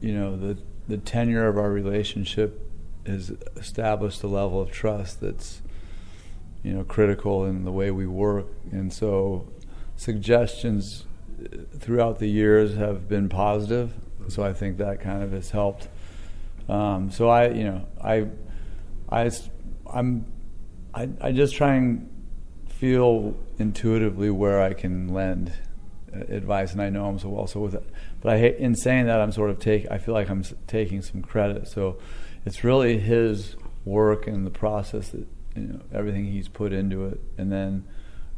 you 0.00 0.14
know 0.14 0.36
the 0.36 0.56
the 0.86 0.98
tenure 0.98 1.48
of 1.48 1.58
our 1.58 1.70
relationship 1.70 2.60
has 3.04 3.32
established 3.56 4.22
a 4.22 4.28
level 4.28 4.60
of 4.60 4.70
trust 4.70 5.20
that's 5.20 5.62
you 6.62 6.72
know 6.72 6.84
critical 6.84 7.44
in 7.44 7.64
the 7.64 7.72
way 7.72 7.90
we 7.90 8.06
work, 8.06 8.46
and 8.70 8.92
so 8.92 9.48
suggestions 9.96 11.06
throughout 11.78 12.18
the 12.18 12.28
years 12.28 12.74
have 12.74 13.08
been 13.08 13.28
positive. 13.28 13.92
So 14.28 14.42
I 14.42 14.52
think 14.52 14.78
that 14.78 15.00
kind 15.00 15.22
of 15.22 15.32
has 15.32 15.50
helped. 15.50 15.88
Um, 16.68 17.10
so 17.10 17.28
I, 17.28 17.48
you 17.48 17.64
know, 17.64 17.86
I, 18.02 18.28
I, 19.08 19.30
I'm, 19.92 20.26
I, 20.94 21.08
I 21.20 21.32
just 21.32 21.54
try 21.54 21.74
and 21.74 22.08
feel 22.68 23.36
intuitively 23.58 24.30
where 24.30 24.62
I 24.62 24.72
can 24.72 25.08
lend 25.08 25.52
advice, 26.12 26.72
and 26.72 26.82
I 26.82 26.90
know 26.90 27.08
him 27.08 27.18
so 27.18 27.28
well. 27.28 27.46
So 27.46 27.60
with 27.60 27.74
it, 27.74 27.88
but 28.20 28.32
I, 28.32 28.38
hate, 28.38 28.56
in 28.56 28.74
saying 28.74 29.06
that, 29.06 29.20
I'm 29.20 29.32
sort 29.32 29.50
of 29.50 29.58
take. 29.58 29.90
I 29.90 29.98
feel 29.98 30.14
like 30.14 30.28
I'm 30.28 30.44
taking 30.66 31.02
some 31.02 31.22
credit. 31.22 31.68
So 31.68 31.98
it's 32.44 32.64
really 32.64 32.98
his 32.98 33.56
work 33.84 34.26
and 34.26 34.46
the 34.46 34.50
process 34.50 35.10
that 35.10 35.26
you 35.56 35.62
know 35.62 35.80
everything 35.92 36.26
he's 36.26 36.48
put 36.48 36.72
into 36.72 37.06
it, 37.06 37.20
and 37.38 37.50
then 37.50 37.86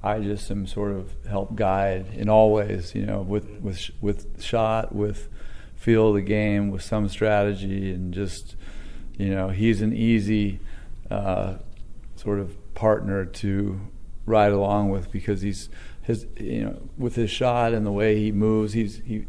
I 0.05 0.21
just 0.21 0.51
am 0.51 0.67
sort 0.67 0.93
of 0.93 1.15
help 1.27 1.57
guide 1.57 2.09
in 2.13 2.29
all 2.29 2.53
ways, 2.53 2.95
you 2.95 3.07
know, 3.07 3.23
with 3.23 3.49
with 3.63 3.91
with 4.03 4.43
shot, 4.43 4.95
with 4.95 5.31
feel 5.77 6.09
of 6.09 6.15
the 6.17 6.21
game, 6.21 6.71
with 6.71 6.83
some 6.83 7.09
strategy, 7.09 7.91
and 7.91 8.13
just 8.13 8.55
you 9.17 9.35
know, 9.35 9.49
he's 9.49 9.81
an 9.81 9.95
easy 9.95 10.61
uh, 11.11 11.55
sort 12.17 12.39
of 12.39 12.75
partner 12.75 13.25
to 13.25 13.81
ride 14.27 14.53
along 14.53 14.91
with 14.91 15.11
because 15.11 15.41
he's 15.41 15.71
his 16.03 16.27
you 16.39 16.65
know 16.65 16.83
with 16.99 17.15
his 17.15 17.31
shot 17.31 17.73
and 17.73 17.87
the 17.87 17.93
way 17.93 18.21
he 18.21 18.31
moves, 18.31 18.75
he's 18.75 18.99
he 19.07 19.25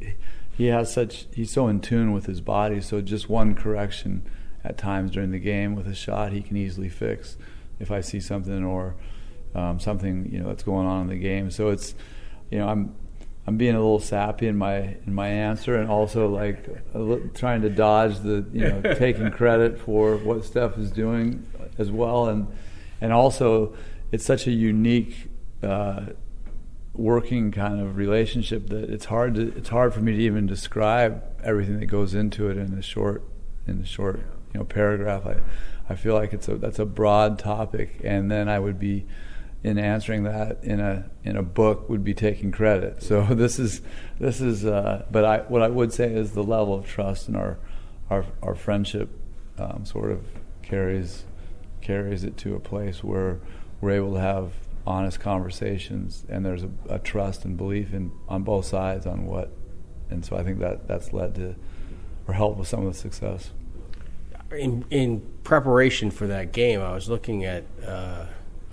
he 0.57 0.65
has 0.65 0.93
such 0.93 1.27
he's 1.33 1.51
so 1.51 1.69
in 1.69 1.79
tune 1.79 2.11
with 2.11 2.25
his 2.25 2.41
body. 2.41 2.81
So 2.81 2.99
just 2.99 3.29
one 3.29 3.55
correction 3.55 4.29
at 4.61 4.77
times 4.77 5.11
during 5.11 5.31
the 5.31 5.39
game 5.39 5.73
with 5.73 5.87
a 5.87 5.95
shot, 5.95 6.33
he 6.33 6.41
can 6.41 6.57
easily 6.57 6.89
fix 6.89 7.37
if 7.79 7.91
I 7.91 8.01
see 8.01 8.19
something 8.19 8.65
or 8.65 8.95
um, 9.55 9.79
something 9.79 10.29
you 10.31 10.39
know 10.39 10.47
that's 10.47 10.63
going 10.63 10.85
on 10.85 11.01
in 11.01 11.07
the 11.07 11.17
game. 11.17 11.49
So 11.49 11.69
it's 11.69 11.95
you 12.51 12.59
know 12.59 12.67
I'm 12.67 12.95
I'm 13.47 13.57
being 13.57 13.75
a 13.75 13.79
little 13.79 13.99
sappy 13.99 14.47
in 14.47 14.57
my 14.57 14.97
in 15.05 15.13
my 15.13 15.29
answer, 15.29 15.75
and 15.75 15.89
also 15.89 16.27
like 16.27 16.67
little, 16.93 17.27
trying 17.33 17.61
to 17.61 17.69
dodge 17.69 18.19
the 18.19 18.45
you 18.53 18.67
know 18.67 18.81
taking 18.95 19.31
credit 19.31 19.79
for 19.79 20.17
what 20.17 20.45
Steph 20.45 20.77
is 20.77 20.91
doing 20.91 21.45
as 21.77 21.89
well, 21.89 22.27
and 22.27 22.47
and 23.01 23.13
also 23.13 23.75
it's 24.11 24.25
such 24.25 24.47
a 24.47 24.51
unique. 24.51 25.29
Uh, 25.63 26.07
working 26.97 27.51
kind 27.51 27.81
of 27.81 27.97
relationship 27.97 28.69
that 28.69 28.89
it's 28.89 29.03
hard 29.05 29.35
to 29.35 29.53
it's 29.57 29.67
hard 29.67 29.93
for 29.93 29.99
me 29.99 30.13
to 30.13 30.19
even 30.19 30.47
describe 30.47 31.21
everything 31.43 31.77
that 31.77 31.87
goes 31.87 32.13
into 32.13 32.49
it 32.49 32.55
in 32.55 32.73
a 32.73 32.81
short 32.81 33.21
in 33.67 33.81
a 33.81 33.85
short 33.85 34.21
you 34.53 34.59
know 34.59 34.63
paragraph. 34.63 35.25
I 35.25 35.37
I 35.89 35.95
feel 35.95 36.13
like 36.13 36.33
it's 36.33 36.47
a 36.47 36.55
that's 36.55 36.79
a 36.79 36.85
broad 36.85 37.37
topic, 37.37 37.99
and 38.03 38.31
then 38.31 38.49
I 38.49 38.59
would 38.59 38.79
be 38.79 39.05
in 39.65 39.79
answering 39.79 40.21
that 40.21 40.63
in 40.63 40.79
a 40.79 41.09
in 41.23 41.35
a 41.35 41.41
book 41.41 41.89
would 41.89 42.03
be 42.03 42.13
taking 42.13 42.51
credit. 42.51 43.01
So 43.01 43.23
this 43.31 43.57
is 43.57 43.81
this 44.19 44.39
is. 44.39 44.63
Uh, 44.63 45.05
but 45.09 45.25
I 45.25 45.39
what 45.39 45.63
I 45.63 45.69
would 45.69 45.91
say 45.91 46.13
is 46.13 46.33
the 46.33 46.43
level 46.43 46.75
of 46.75 46.87
trust 46.87 47.27
in 47.27 47.35
our 47.35 47.57
our 48.11 48.25
our 48.43 48.53
friendship 48.53 49.09
um, 49.57 49.83
sort 49.83 50.11
of 50.11 50.23
carries 50.61 51.25
carries 51.81 52.23
it 52.23 52.37
to 52.37 52.53
a 52.53 52.59
place 52.59 53.03
where 53.03 53.39
we're 53.81 53.91
able 53.91 54.13
to 54.13 54.19
have 54.19 54.53
honest 54.85 55.19
conversations 55.19 56.25
and 56.29 56.45
there's 56.45 56.61
a, 56.61 56.69
a 56.89 56.99
trust 56.99 57.43
and 57.43 57.57
belief 57.57 57.91
in 57.91 58.11
on 58.29 58.43
both 58.43 58.65
sides 58.65 59.07
on 59.07 59.25
what 59.25 59.51
and 60.11 60.23
so 60.23 60.37
I 60.37 60.43
think 60.43 60.59
that 60.59 60.87
that's 60.87 61.11
led 61.11 61.33
to 61.35 61.55
or 62.27 62.35
helped 62.35 62.59
with 62.59 62.67
some 62.67 62.85
of 62.85 62.93
the 62.93 62.99
success. 62.99 63.49
In 64.51 64.85
in 64.91 65.23
preparation 65.43 66.11
for 66.11 66.27
that 66.27 66.51
game, 66.51 66.81
I 66.81 66.93
was 66.93 67.09
looking 67.09 67.45
at 67.45 67.63
uh, 67.85 68.25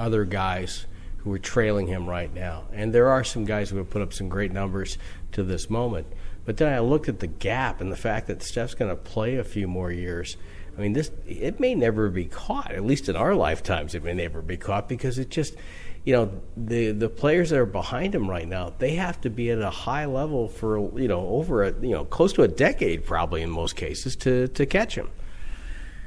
other 0.03 0.25
guys 0.25 0.87
who 1.19 1.33
are 1.33 1.39
trailing 1.39 1.87
him 1.87 2.09
right 2.09 2.35
now, 2.35 2.65
and 2.73 2.93
there 2.93 3.09
are 3.09 3.23
some 3.23 3.45
guys 3.45 3.71
who 3.71 3.77
have 3.77 3.89
put 3.89 4.03
up 4.03 4.13
some 4.13 4.29
great 4.29 4.51
numbers 4.53 4.99
to 5.31 5.45
this 5.45 5.71
moment. 5.71 6.07
But 6.45 6.57
then 6.57 6.73
I 6.73 6.81
looked 6.81 7.09
at 7.09 7.21
the 7.21 7.29
gap 7.29 7.81
and 7.81 7.93
the 7.93 7.97
fact 7.97 8.27
that 8.27 8.43
Steph's 8.43 8.75
going 8.75 8.91
to 8.91 8.97
play 8.97 9.37
a 9.37 9.45
few 9.45 9.69
more 9.69 9.93
years. 9.93 10.37
I 10.77 10.81
mean, 10.81 10.95
this 10.95 11.13
it 11.27 11.61
may 11.61 11.75
never 11.75 12.11
be 12.11 12.25
caught. 12.25 12.73
At 12.73 12.85
least 12.85 13.09
in 13.09 13.15
our 13.15 13.35
lifetimes, 13.35 13.95
it 13.95 14.03
may 14.03 14.15
never 14.15 14.43
be 14.43 14.57
caught 14.57 14.89
because 14.89 15.19
it 15.19 15.29
just, 15.29 15.55
you 16.05 16.15
know, 16.15 16.43
the 16.57 16.91
the 16.91 17.09
players 17.09 17.51
that 17.51 17.59
are 17.59 17.67
behind 17.67 18.15
him 18.15 18.29
right 18.29 18.49
now, 18.49 18.73
they 18.79 18.97
have 18.97 19.21
to 19.21 19.31
be 19.31 19.51
at 19.51 19.61
a 19.61 19.71
high 19.71 20.07
level 20.07 20.49
for 20.49 20.79
you 20.99 21.09
know 21.09 21.29
over 21.29 21.63
a 21.63 21.73
you 21.81 21.91
know 21.91 22.05
close 22.05 22.33
to 22.33 22.43
a 22.43 22.49
decade 22.49 23.05
probably 23.05 23.43
in 23.43 23.51
most 23.51 23.77
cases 23.77 24.17
to 24.17 24.49
to 24.49 24.67
catch 24.67 24.97
him. 24.97 25.11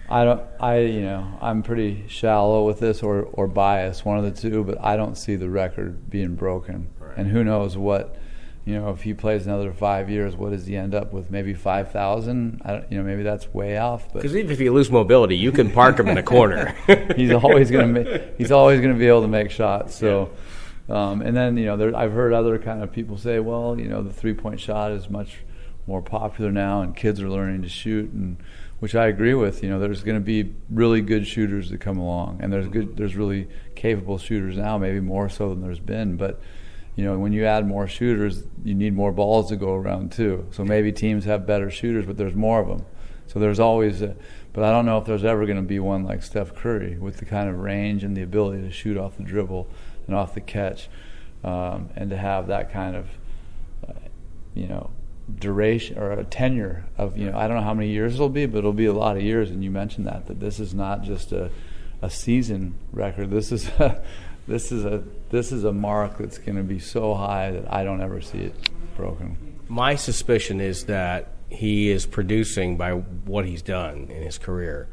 I 0.10 0.24
don't. 0.24 0.44
I 0.60 0.80
you 0.80 1.02
know 1.02 1.38
I'm 1.42 1.64
pretty 1.64 2.06
shallow 2.08 2.66
with 2.66 2.80
this 2.80 3.02
or 3.02 3.24
or 3.34 3.48
biased, 3.48 4.06
one 4.06 4.18
of 4.18 4.24
the 4.24 4.32
two. 4.32 4.64
But 4.64 4.80
I 4.82 4.98
don't 4.98 5.16
see 5.16 5.36
the 5.36 5.50
record 5.50 6.10
being 6.10 6.36
broken, 6.36 6.90
right. 7.00 7.18
and 7.18 7.28
who 7.28 7.44
knows 7.44 7.78
what 7.78 8.18
you 8.66 8.74
know, 8.74 8.90
if 8.90 9.04
he 9.04 9.14
plays 9.14 9.46
another 9.46 9.72
five 9.72 10.10
years, 10.10 10.36
what 10.36 10.50
does 10.50 10.66
he 10.66 10.76
end 10.76 10.96
up 10.96 11.14
with? 11.14 11.30
Maybe 11.30 11.54
five 11.54 11.92
thousand. 11.92 12.62
I 12.66 12.72
don't, 12.72 12.92
you 12.92 12.98
know, 12.98 13.04
maybe 13.04 13.22
that's 13.22 13.54
way 13.54 13.78
off. 13.78 14.12
Because 14.12 14.36
even 14.36 14.52
if 14.52 14.60
you 14.60 14.74
lose 14.74 14.90
mobility, 14.90 15.38
you 15.38 15.52
can 15.52 15.70
park 15.70 16.00
him 16.00 16.08
in 16.08 16.18
a 16.18 16.24
corner. 16.24 16.76
he's 17.16 17.32
always 17.32 17.70
going 17.70 17.94
to 17.94 18.34
he's 18.40 18.52
always 18.52 18.82
going 18.82 18.92
to 18.92 18.98
be 18.98 19.08
able 19.08 19.22
to 19.22 19.28
make 19.28 19.52
shots. 19.52 19.94
So, 19.94 20.32
yeah. 20.90 21.10
um, 21.10 21.22
and 21.22 21.38
then 21.38 21.58
you 21.58 21.66
know, 21.66 21.78
there, 21.78 21.96
I've 21.96 22.14
heard 22.14 22.34
other 22.34 22.58
kind 22.58 22.82
of 22.82 22.92
people 22.92 23.20
say, 23.20 23.40
well, 23.40 23.80
you 23.80 23.88
know, 23.88 24.02
the 24.02 24.12
three 24.12 24.34
point 24.34 24.60
shot 24.60 24.92
is 24.92 25.12
much 25.12 25.38
more 25.88 26.02
popular 26.02 26.52
now, 26.52 26.82
and 26.82 26.96
kids 26.96 27.22
are 27.22 27.30
learning 27.30 27.62
to 27.62 27.70
shoot, 27.70 28.12
and 28.12 28.38
which 28.80 28.96
I 28.96 29.08
agree 29.08 29.34
with. 29.34 29.64
You 29.64 29.70
know, 29.70 29.80
there's 29.80 30.04
going 30.04 30.18
to 30.18 30.24
be 30.24 30.54
really 30.70 31.02
good 31.02 31.28
shooters 31.28 31.70
that 31.70 31.80
come 31.80 31.98
along, 31.98 32.40
and 32.42 32.52
there's 32.52 32.68
good, 32.68 32.98
there's 32.98 33.16
really 33.16 33.48
capable 33.76 34.18
shooters 34.18 34.58
now, 34.58 34.78
maybe 34.78 35.00
more 35.00 35.30
so 35.30 35.50
than 35.50 35.62
there's 35.62 35.80
been, 35.80 36.18
but 36.18 36.40
you 36.96 37.04
know, 37.04 37.20
when 37.20 37.34
you 37.34 37.46
add 37.46 37.68
more 37.68 37.88
shooters, 37.88 38.44
you 38.64 38.74
need 38.74 38.94
more 38.94 39.12
balls 39.12 39.50
to 39.50 39.58
go 39.58 39.74
around 39.74 40.14
too. 40.14 40.48
So 40.52 40.64
maybe 40.64 40.94
teams 40.94 41.26
have 41.26 41.46
better 41.46 41.70
shooters, 41.70 42.06
but 42.06 42.16
there's 42.16 42.36
more 42.36 42.62
of 42.62 42.68
them. 42.70 42.86
So 43.28 43.40
there's 43.40 43.60
always, 43.60 44.02
a, 44.02 44.16
but 44.54 44.64
I 44.64 44.72
don't 44.72 44.86
know 44.86 44.98
if 44.98 45.06
there's 45.06 45.26
ever 45.26 45.46
going 45.46 45.58
to 45.58 45.64
be 45.64 45.80
one 45.80 46.06
like 46.06 46.24
Steph 46.24 46.56
Curry 46.56 46.98
with 46.98 47.18
the 47.18 47.26
kind 47.26 47.50
of 47.50 47.60
range 47.60 48.06
and 48.06 48.16
the 48.16 48.22
ability 48.22 48.62
to 48.62 48.72
shoot 48.72 48.98
off 48.98 49.18
the 49.18 49.24
dribble 49.24 49.68
and 50.08 50.16
off 50.16 50.34
the 50.34 50.42
catch, 50.42 50.88
um, 51.44 51.90
and 51.98 52.10
to 52.12 52.18
have 52.18 52.48
that 52.48 52.72
kind 52.72 52.96
of, 52.96 53.08
uh, 53.90 53.94
you 54.54 54.68
know, 54.68 54.90
duration 55.40 55.98
or 55.98 56.12
a 56.12 56.24
tenure 56.24 56.86
of 56.98 57.18
you 57.18 57.30
know 57.30 57.38
I 57.38 57.48
don't 57.48 57.58
know 57.58 57.64
how 57.64 57.74
many 57.74 57.90
years 57.90 58.16
it'll 58.16 58.30
be, 58.30 58.46
but 58.46 58.60
it'll 58.60 58.74
be 58.74 58.86
a 58.86 58.94
lot 58.94 59.18
of 59.18 59.24
years. 59.24 59.50
And 59.50 59.64
you 59.64 59.72
mentioned 59.72 60.08
that 60.08 60.28
that 60.28 60.40
this 60.40 60.60
is 60.60 60.74
not 60.74 61.04
just 61.04 61.32
a 61.32 61.50
a 62.02 62.10
season 62.10 62.76
record. 62.92 63.32
This 63.32 63.52
is 63.52 63.68
a, 63.80 64.02
this 64.48 64.72
is 64.72 64.86
a 64.86 65.04
this 65.30 65.52
is 65.52 65.64
a 65.64 65.74
mark 65.74 66.18
that's 66.18 66.38
going 66.38 66.58
to 66.58 66.64
be 66.64 66.80
so 66.80 67.14
high 67.14 67.52
that 67.52 67.72
I 67.74 67.84
don't 67.84 68.02
ever 68.02 68.22
see 68.22 68.40
it 68.40 68.70
broken. 68.96 69.60
My 69.68 69.96
suspicion 69.96 70.62
is 70.62 70.86
that 70.86 71.34
he 71.50 71.90
is 71.90 72.06
producing 72.06 72.78
by 72.78 72.92
what 72.92 73.46
he's 73.46 73.62
done 73.62 74.10
in 74.10 74.24
his 74.24 74.38
career. 74.38 74.88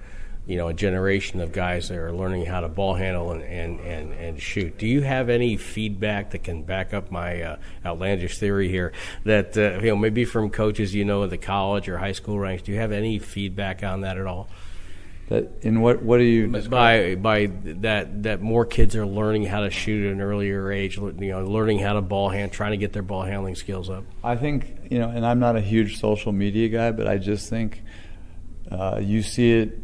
You 0.46 0.56
know, 0.56 0.68
a 0.68 0.74
generation 0.74 1.40
of 1.40 1.52
guys 1.52 1.88
that 1.88 1.98
are 1.98 2.12
learning 2.12 2.46
how 2.46 2.60
to 2.60 2.68
ball 2.68 2.94
handle 2.94 3.30
and, 3.30 3.42
and, 3.42 3.78
and, 3.80 4.12
and 4.12 4.42
shoot. 4.42 4.76
Do 4.76 4.88
you 4.88 5.02
have 5.02 5.28
any 5.28 5.56
feedback 5.56 6.32
that 6.32 6.42
can 6.42 6.64
back 6.64 6.92
up 6.92 7.12
my 7.12 7.42
uh, 7.42 7.56
outlandish 7.86 8.38
theory 8.38 8.68
here? 8.68 8.92
That 9.24 9.56
uh, 9.56 9.78
you 9.80 9.90
know, 9.90 9.96
maybe 9.96 10.24
from 10.24 10.50
coaches 10.50 10.94
you 10.94 11.04
know 11.04 11.22
at 11.22 11.30
the 11.30 11.38
college 11.38 11.88
or 11.88 11.96
high 11.98 12.12
school 12.12 12.38
ranks. 12.38 12.64
Do 12.64 12.72
you 12.72 12.78
have 12.78 12.90
any 12.90 13.20
feedback 13.20 13.84
on 13.84 14.00
that 14.00 14.18
at 14.18 14.26
all? 14.26 14.48
That 15.28 15.50
in 15.62 15.80
what 15.80 16.02
what 16.02 16.18
do 16.18 16.24
you 16.24 16.48
by 16.48 17.14
by 17.14 17.46
that 17.46 18.24
that 18.24 18.42
more 18.42 18.66
kids 18.66 18.96
are 18.96 19.06
learning 19.06 19.44
how 19.44 19.60
to 19.60 19.70
shoot 19.70 20.06
at 20.06 20.12
an 20.12 20.20
earlier 20.20 20.72
age, 20.72 20.96
you 20.96 21.12
know, 21.12 21.44
learning 21.44 21.78
how 21.78 21.92
to 21.92 22.02
ball 22.02 22.28
hand, 22.28 22.50
trying 22.50 22.72
to 22.72 22.76
get 22.76 22.92
their 22.92 23.02
ball 23.02 23.22
handling 23.22 23.54
skills 23.54 23.88
up. 23.88 24.04
I 24.24 24.34
think 24.36 24.76
you 24.90 24.98
know, 24.98 25.08
and 25.08 25.24
I'm 25.24 25.38
not 25.38 25.54
a 25.54 25.60
huge 25.60 26.00
social 26.00 26.32
media 26.32 26.68
guy, 26.68 26.90
but 26.90 27.06
I 27.06 27.18
just 27.18 27.48
think 27.48 27.82
uh, 28.70 28.98
you 29.00 29.22
see 29.22 29.52
it 29.52 29.78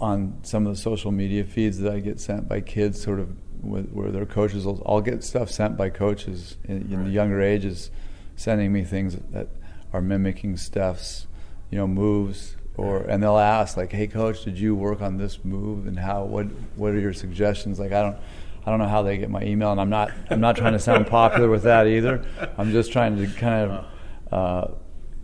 on 0.00 0.38
some 0.42 0.66
of 0.66 0.74
the 0.74 0.80
social 0.80 1.10
media 1.10 1.44
feeds 1.44 1.78
that 1.78 1.92
I 1.92 2.00
get 2.00 2.20
sent 2.20 2.48
by 2.48 2.60
kids, 2.60 3.02
sort 3.02 3.20
of 3.20 3.28
with, 3.62 3.90
where 3.90 4.10
their 4.10 4.26
coaches 4.26 4.66
will. 4.66 4.82
I'll 4.86 5.00
get 5.00 5.24
stuff 5.24 5.50
sent 5.50 5.76
by 5.76 5.90
coaches 5.90 6.56
in, 6.64 6.82
in 6.82 6.96
right. 6.98 7.04
the 7.06 7.10
younger 7.10 7.40
ages, 7.40 7.90
sending 8.36 8.72
me 8.72 8.84
things 8.84 9.16
that 9.32 9.48
are 9.92 10.00
mimicking 10.00 10.56
Steph's, 10.56 11.26
you 11.70 11.78
know, 11.78 11.86
moves 11.86 12.56
or 12.76 12.98
and 13.02 13.22
they'll 13.22 13.38
ask 13.38 13.76
like, 13.76 13.92
"Hey, 13.92 14.06
coach, 14.06 14.44
did 14.44 14.58
you 14.58 14.74
work 14.74 15.00
on 15.00 15.16
this 15.16 15.44
move? 15.44 15.86
And 15.86 15.98
how? 15.98 16.24
What? 16.24 16.46
What 16.76 16.92
are 16.92 17.00
your 17.00 17.12
suggestions?" 17.12 17.78
Like, 17.78 17.92
I 17.92 18.02
don't. 18.02 18.16
I 18.64 18.70
don't 18.70 18.80
know 18.80 18.88
how 18.88 19.02
they 19.02 19.16
get 19.16 19.30
my 19.30 19.42
email, 19.44 19.70
and 19.70 19.80
I'm 19.80 19.90
not. 19.90 20.10
I'm 20.28 20.40
not 20.40 20.56
trying 20.56 20.74
to 20.74 20.78
sound 20.78 21.06
popular 21.08 21.48
with 21.48 21.62
that 21.62 21.86
either. 21.86 22.24
I'm 22.58 22.72
just 22.72 22.92
trying 22.92 23.16
to 23.16 23.26
kind 23.38 23.70
of 23.70 23.86
uh, 24.32 24.74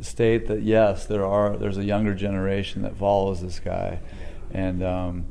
state 0.00 0.48
that 0.48 0.62
yes, 0.62 1.06
there 1.06 1.26
are. 1.26 1.56
There's 1.56 1.76
a 1.76 1.84
younger 1.84 2.14
generation 2.14 2.82
that 2.82 2.96
follows 2.96 3.42
this 3.42 3.60
guy, 3.60 4.00
and 4.52 4.82
um, 4.82 5.26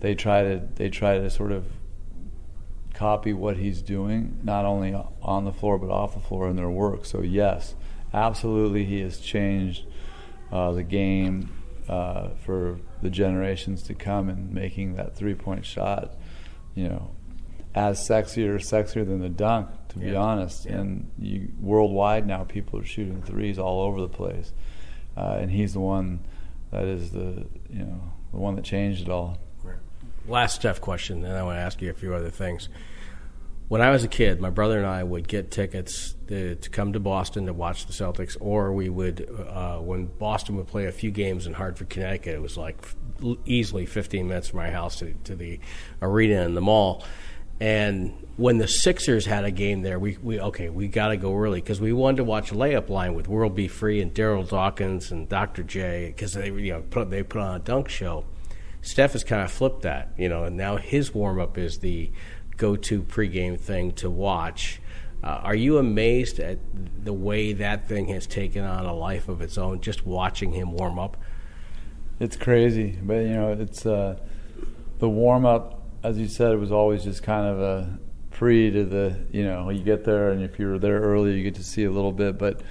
they 0.00 0.14
try 0.14 0.42
to. 0.42 0.68
They 0.74 0.90
try 0.90 1.18
to 1.18 1.30
sort 1.30 1.52
of 1.52 1.66
copy 2.96 3.32
what 3.32 3.58
he's 3.58 3.82
doing, 3.82 4.38
not 4.42 4.64
only 4.64 4.94
on 5.22 5.44
the 5.44 5.52
floor 5.52 5.78
but 5.78 5.90
off 5.90 6.14
the 6.14 6.20
floor 6.20 6.48
in 6.48 6.56
their 6.56 6.70
work. 6.70 7.04
So 7.04 7.20
yes, 7.20 7.74
absolutely, 8.12 8.84
he 8.84 9.00
has 9.00 9.18
changed 9.18 9.84
uh, 10.50 10.72
the 10.72 10.82
game 10.82 11.50
uh, 11.88 12.30
for 12.44 12.80
the 13.02 13.10
generations 13.10 13.82
to 13.84 13.94
come 13.94 14.28
and 14.28 14.52
making 14.52 14.94
that 14.94 15.14
three 15.14 15.34
point 15.34 15.64
shot, 15.64 16.14
you 16.74 16.88
know, 16.88 17.10
as 17.74 18.04
sexy 18.04 18.46
or 18.48 18.58
sexier 18.58 19.06
than 19.06 19.20
the 19.20 19.28
dunk, 19.28 19.68
to 19.88 19.98
yeah. 19.98 20.10
be 20.10 20.16
honest. 20.16 20.64
Yeah. 20.64 20.78
And 20.78 21.10
you, 21.18 21.52
worldwide 21.60 22.26
now, 22.26 22.44
people 22.44 22.80
are 22.80 22.84
shooting 22.84 23.22
threes 23.22 23.58
all 23.58 23.82
over 23.82 24.00
the 24.00 24.08
place, 24.08 24.52
uh, 25.16 25.38
and 25.40 25.50
he's 25.50 25.74
the 25.74 25.80
one 25.80 26.20
that 26.70 26.84
is 26.84 27.12
the 27.12 27.46
you 27.70 27.84
know 27.84 28.12
the 28.32 28.38
one 28.38 28.56
that 28.56 28.64
changed 28.64 29.02
it 29.02 29.08
all. 29.08 29.38
Last 30.28 30.56
Steph 30.56 30.80
question, 30.80 31.24
and 31.24 31.34
I 31.34 31.42
want 31.44 31.56
to 31.56 31.60
ask 31.60 31.80
you 31.80 31.90
a 31.90 31.94
few 31.94 32.12
other 32.14 32.30
things 32.30 32.68
when 33.68 33.80
I 33.80 33.90
was 33.90 34.04
a 34.04 34.08
kid, 34.08 34.40
my 34.40 34.50
brother 34.50 34.78
and 34.78 34.86
I 34.86 35.02
would 35.02 35.26
get 35.26 35.50
tickets 35.50 36.14
to, 36.28 36.54
to 36.54 36.70
come 36.70 36.92
to 36.92 37.00
Boston 37.00 37.46
to 37.46 37.52
watch 37.52 37.86
the 37.86 37.92
Celtics, 37.92 38.36
or 38.40 38.72
we 38.72 38.88
would, 38.88 39.28
uh, 39.48 39.78
when 39.78 40.06
Boston 40.06 40.56
would 40.56 40.68
play 40.68 40.86
a 40.86 40.92
few 40.92 41.10
games 41.10 41.46
in 41.46 41.52
Hartford, 41.52 41.88
Connecticut, 41.88 42.34
it 42.34 42.42
was 42.42 42.56
like 42.56 42.76
easily 43.44 43.84
15 43.84 44.28
minutes 44.28 44.48
from 44.48 44.58
my 44.58 44.70
house 44.70 45.00
to, 45.00 45.14
to 45.24 45.34
the 45.34 45.58
arena 46.00 46.42
and 46.42 46.56
the 46.56 46.60
mall. 46.60 47.04
And 47.60 48.14
when 48.36 48.58
the 48.58 48.68
Sixers 48.68 49.24
had 49.24 49.44
a 49.44 49.50
game 49.50 49.82
there, 49.82 49.98
we, 49.98 50.18
we 50.22 50.38
okay, 50.40 50.68
we 50.68 50.88
got 50.88 51.08
to 51.08 51.16
go 51.16 51.34
early 51.34 51.60
because 51.60 51.80
we 51.80 51.92
wanted 51.92 52.18
to 52.18 52.24
watch 52.24 52.50
Layup 52.50 52.88
Line 52.88 53.14
with 53.14 53.28
World 53.28 53.54
B. 53.54 53.66
Free 53.66 54.00
and 54.00 54.12
Darryl 54.12 54.46
Dawkins 54.46 55.10
and 55.10 55.28
Dr. 55.28 55.62
J 55.62 56.08
because 56.14 56.34
they 56.34 56.50
you 56.50 56.72
know 56.72 56.82
put, 56.90 57.10
they 57.10 57.22
put 57.22 57.40
on 57.40 57.56
a 57.56 57.58
dunk 57.58 57.88
show. 57.88 58.24
Steph 58.82 59.14
has 59.14 59.24
kind 59.24 59.42
of 59.42 59.50
flipped 59.50 59.82
that, 59.82 60.12
you 60.16 60.28
know, 60.28 60.44
and 60.44 60.56
now 60.56 60.76
his 60.76 61.12
warm 61.12 61.40
up 61.40 61.58
is 61.58 61.78
the 61.78 62.12
go-to 62.56 63.02
pregame 63.02 63.58
thing 63.58 63.90
to 63.92 64.08
watch. 64.08 64.80
Uh, 65.24 65.40
are 65.42 65.56
you 65.56 65.78
amazed 65.78 66.38
at 66.38 66.58
the 67.04 67.12
way 67.12 67.52
that 67.52 67.88
thing 67.88 68.06
has 68.06 68.28
taken 68.28 68.62
on 68.62 68.86
a 68.86 68.94
life 68.94 69.28
of 69.28 69.40
its 69.40 69.58
own? 69.58 69.80
Just 69.80 70.06
watching 70.06 70.52
him 70.52 70.72
warm 70.72 71.00
up. 71.00 71.16
It's 72.20 72.36
crazy, 72.36 72.96
but 73.02 73.14
you 73.14 73.34
know, 73.34 73.52
it's 73.52 73.84
uh, 73.84 74.18
the 75.00 75.08
warm 75.08 75.44
up. 75.44 75.75
As 76.06 76.20
you 76.20 76.28
said, 76.28 76.52
it 76.52 76.58
was 76.58 76.70
always 76.70 77.02
just 77.02 77.24
kind 77.24 77.48
of 77.48 77.60
a 77.60 77.98
pre 78.30 78.70
to 78.70 78.84
the. 78.84 79.18
You 79.32 79.42
know, 79.42 79.70
you 79.70 79.82
get 79.82 80.04
there, 80.04 80.30
and 80.30 80.40
if 80.40 80.56
you 80.56 80.68
were 80.68 80.78
there 80.78 81.00
early, 81.00 81.36
you 81.36 81.42
get 81.42 81.56
to 81.56 81.64
see 81.64 81.82
a 81.82 81.90
little 81.90 82.12
bit. 82.12 82.38
But 82.38 82.62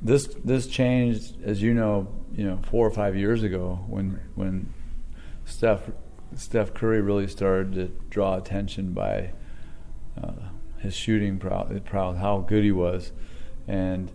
this 0.00 0.26
this 0.42 0.66
changed, 0.66 1.44
as 1.44 1.60
you 1.60 1.74
know, 1.74 2.08
you 2.32 2.46
know, 2.46 2.58
four 2.70 2.86
or 2.86 2.90
five 2.90 3.14
years 3.14 3.42
ago 3.42 3.84
when 3.88 4.18
when 4.36 4.72
Steph 5.44 5.90
Steph 6.34 6.72
Curry 6.72 7.02
really 7.02 7.26
started 7.26 7.74
to 7.74 7.88
draw 8.08 8.38
attention 8.38 8.94
by 8.94 9.32
uh, 10.16 10.32
his 10.78 10.94
shooting 10.94 11.38
prowess, 11.38 11.82
how 11.90 12.38
good 12.48 12.64
he 12.64 12.72
was, 12.72 13.12
and 13.68 14.10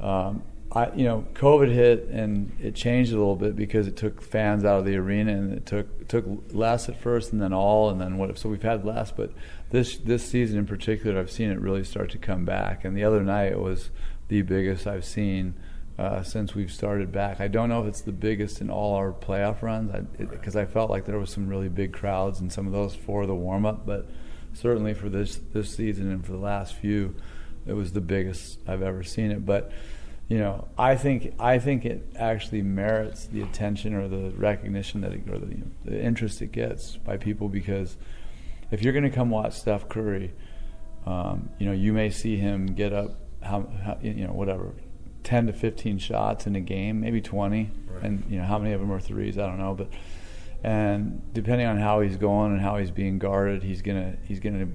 um, 0.00 0.42
I, 0.74 0.90
you 0.94 1.04
know, 1.04 1.26
COVID 1.34 1.70
hit 1.70 2.04
and 2.08 2.50
it 2.58 2.74
changed 2.74 3.12
a 3.12 3.16
little 3.16 3.36
bit 3.36 3.54
because 3.54 3.86
it 3.86 3.96
took 3.96 4.22
fans 4.22 4.64
out 4.64 4.78
of 4.78 4.86
the 4.86 4.96
arena 4.96 5.32
and 5.32 5.52
it 5.52 5.66
took 5.66 5.86
it 6.00 6.08
took 6.08 6.24
less 6.50 6.88
at 6.88 6.98
first 6.98 7.32
and 7.32 7.42
then 7.42 7.52
all 7.52 7.90
and 7.90 8.00
then 8.00 8.16
what. 8.16 8.38
So 8.38 8.48
we've 8.48 8.62
had 8.62 8.84
less, 8.84 9.12
but 9.12 9.32
this 9.70 9.98
this 9.98 10.24
season 10.24 10.58
in 10.58 10.66
particular, 10.66 11.20
I've 11.20 11.30
seen 11.30 11.50
it 11.50 11.60
really 11.60 11.84
start 11.84 12.10
to 12.12 12.18
come 12.18 12.46
back. 12.46 12.86
And 12.86 12.96
the 12.96 13.04
other 13.04 13.22
night 13.22 13.58
was 13.58 13.90
the 14.28 14.40
biggest 14.40 14.86
I've 14.86 15.04
seen 15.04 15.54
uh, 15.98 16.22
since 16.22 16.54
we've 16.54 16.72
started 16.72 17.12
back. 17.12 17.38
I 17.40 17.48
don't 17.48 17.68
know 17.68 17.82
if 17.82 17.88
it's 17.88 18.00
the 18.00 18.12
biggest 18.12 18.62
in 18.62 18.70
all 18.70 18.94
our 18.94 19.12
playoff 19.12 19.60
runs 19.60 19.92
because 20.16 20.56
I, 20.56 20.62
I, 20.62 20.64
felt 20.64 20.90
like 20.90 21.04
there 21.04 21.18
was 21.18 21.28
some 21.28 21.48
really 21.48 21.68
big 21.68 21.92
crowds 21.92 22.40
and 22.40 22.50
some 22.50 22.66
of 22.66 22.72
those 22.72 22.94
for 22.94 23.26
the 23.26 23.34
warm 23.34 23.66
up, 23.66 23.84
but 23.84 24.08
certainly 24.54 24.94
for 24.94 25.10
this 25.10 25.36
this 25.52 25.74
season 25.74 26.10
and 26.10 26.24
for 26.24 26.32
the 26.32 26.38
last 26.38 26.74
few, 26.74 27.14
it 27.66 27.74
was 27.74 27.92
the 27.92 28.00
biggest 28.00 28.58
I've 28.66 28.82
ever 28.82 29.02
seen 29.02 29.30
it. 29.30 29.44
But 29.44 29.70
you 30.32 30.38
know, 30.38 30.66
I 30.78 30.96
think 30.96 31.34
I 31.38 31.58
think 31.58 31.84
it 31.84 32.06
actually 32.16 32.62
merits 32.62 33.26
the 33.26 33.42
attention 33.42 33.92
or 33.92 34.08
the 34.08 34.30
recognition 34.30 35.02
that 35.02 35.12
it, 35.12 35.28
or 35.28 35.36
the, 35.36 35.58
the 35.84 36.02
interest 36.02 36.40
it 36.40 36.52
gets 36.52 36.96
by 36.96 37.18
people 37.18 37.50
because 37.50 37.98
if 38.70 38.82
you're 38.82 38.94
going 38.94 39.04
to 39.04 39.10
come 39.10 39.28
watch 39.28 39.60
Steph 39.60 39.90
Curry, 39.90 40.32
um, 41.04 41.50
you 41.58 41.66
know, 41.66 41.72
you 41.72 41.92
may 41.92 42.08
see 42.08 42.38
him 42.38 42.64
get 42.64 42.94
up 42.94 43.20
how, 43.42 43.68
how, 43.84 43.98
you 44.00 44.26
know 44.26 44.32
whatever 44.32 44.72
10 45.24 45.48
to 45.48 45.52
15 45.52 45.98
shots 45.98 46.46
in 46.46 46.56
a 46.56 46.60
game, 46.60 47.02
maybe 47.02 47.20
20, 47.20 47.70
right. 47.88 48.02
and 48.02 48.24
you 48.30 48.38
know 48.38 48.46
how 48.46 48.58
many 48.58 48.72
of 48.72 48.80
them 48.80 48.90
are 48.90 49.00
threes, 49.00 49.36
I 49.36 49.46
don't 49.46 49.58
know, 49.58 49.74
but 49.74 49.88
and 50.64 51.20
depending 51.34 51.66
on 51.66 51.76
how 51.76 52.00
he's 52.00 52.16
going 52.16 52.52
and 52.52 52.60
how 52.62 52.78
he's 52.78 52.90
being 52.90 53.18
guarded, 53.18 53.64
he's 53.64 53.82
gonna 53.82 54.16
he's 54.24 54.40
gonna 54.40 54.68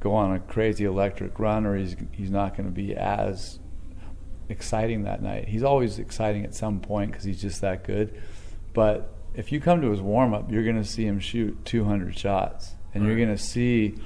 go 0.00 0.12
on 0.12 0.34
a 0.34 0.40
crazy 0.40 0.84
electric 0.84 1.38
run, 1.38 1.64
or 1.64 1.78
he's 1.78 1.96
he's 2.10 2.30
not 2.30 2.54
going 2.58 2.66
to 2.66 2.74
be 2.74 2.94
as 2.94 3.58
exciting 4.52 5.02
that 5.04 5.22
night. 5.22 5.48
He's 5.48 5.64
always 5.64 5.98
exciting 5.98 6.44
at 6.44 6.54
some 6.54 6.78
point 6.78 7.10
because 7.10 7.24
he's 7.24 7.40
just 7.40 7.60
that 7.62 7.84
good. 7.84 8.20
But 8.72 9.12
if 9.34 9.50
you 9.50 9.60
come 9.60 9.80
to 9.82 9.90
his 9.90 10.00
warm 10.00 10.34
up, 10.34 10.52
you're 10.52 10.62
going 10.62 10.76
to 10.76 10.84
see 10.84 11.04
him 11.04 11.18
shoot 11.18 11.64
200 11.64 12.16
shots, 12.16 12.74
and 12.94 13.02
right. 13.02 13.08
you're 13.08 13.16
going 13.16 13.36
to 13.36 13.42
see 13.42 13.96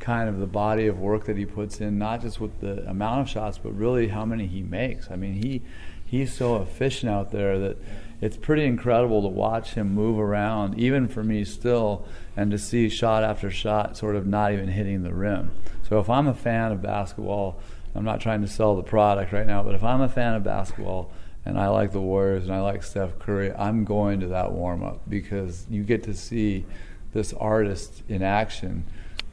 kind 0.00 0.28
of 0.28 0.38
the 0.38 0.46
body 0.46 0.86
of 0.86 0.98
work 0.98 1.26
that 1.26 1.36
he 1.36 1.44
puts 1.44 1.80
in, 1.80 1.98
not 1.98 2.22
just 2.22 2.40
with 2.40 2.60
the 2.60 2.88
amount 2.88 3.20
of 3.20 3.28
shots, 3.28 3.58
but 3.58 3.70
really 3.76 4.08
how 4.08 4.24
many 4.24 4.46
he 4.46 4.62
makes. 4.62 5.10
I 5.10 5.16
mean, 5.16 5.34
he 5.34 5.62
he's 6.04 6.34
so 6.34 6.60
efficient 6.60 7.12
out 7.12 7.30
there 7.30 7.58
that 7.58 7.76
it's 8.20 8.36
pretty 8.36 8.64
incredible 8.64 9.22
to 9.22 9.28
watch 9.28 9.74
him 9.74 9.94
move 9.94 10.18
around, 10.18 10.78
even 10.78 11.06
for 11.06 11.22
me 11.22 11.44
still, 11.44 12.06
and 12.36 12.50
to 12.50 12.58
see 12.58 12.88
shot 12.88 13.22
after 13.22 13.50
shot 13.50 13.96
sort 13.96 14.16
of 14.16 14.26
not 14.26 14.52
even 14.52 14.68
hitting 14.68 15.02
the 15.02 15.14
rim. 15.14 15.52
So 15.88 16.00
if 16.00 16.10
I'm 16.10 16.26
a 16.26 16.34
fan 16.34 16.72
of 16.72 16.82
basketball 16.82 17.60
I'm 17.94 18.04
not 18.04 18.20
trying 18.20 18.42
to 18.42 18.48
sell 18.48 18.76
the 18.76 18.82
product 18.82 19.32
right 19.32 19.46
now, 19.46 19.62
but 19.62 19.74
if 19.74 19.82
I'm 19.82 20.00
a 20.00 20.08
fan 20.08 20.34
of 20.34 20.44
basketball 20.44 21.10
and 21.44 21.58
I 21.58 21.68
like 21.68 21.92
the 21.92 22.00
Warriors 22.00 22.44
and 22.44 22.54
I 22.54 22.60
like 22.60 22.82
Steph 22.82 23.18
Curry, 23.18 23.52
I'm 23.52 23.84
going 23.84 24.20
to 24.20 24.28
that 24.28 24.52
warm 24.52 24.84
up 24.84 25.00
because 25.08 25.66
you 25.68 25.82
get 25.82 26.04
to 26.04 26.14
see 26.14 26.66
this 27.12 27.32
artist 27.32 28.02
in 28.08 28.22
action 28.22 28.84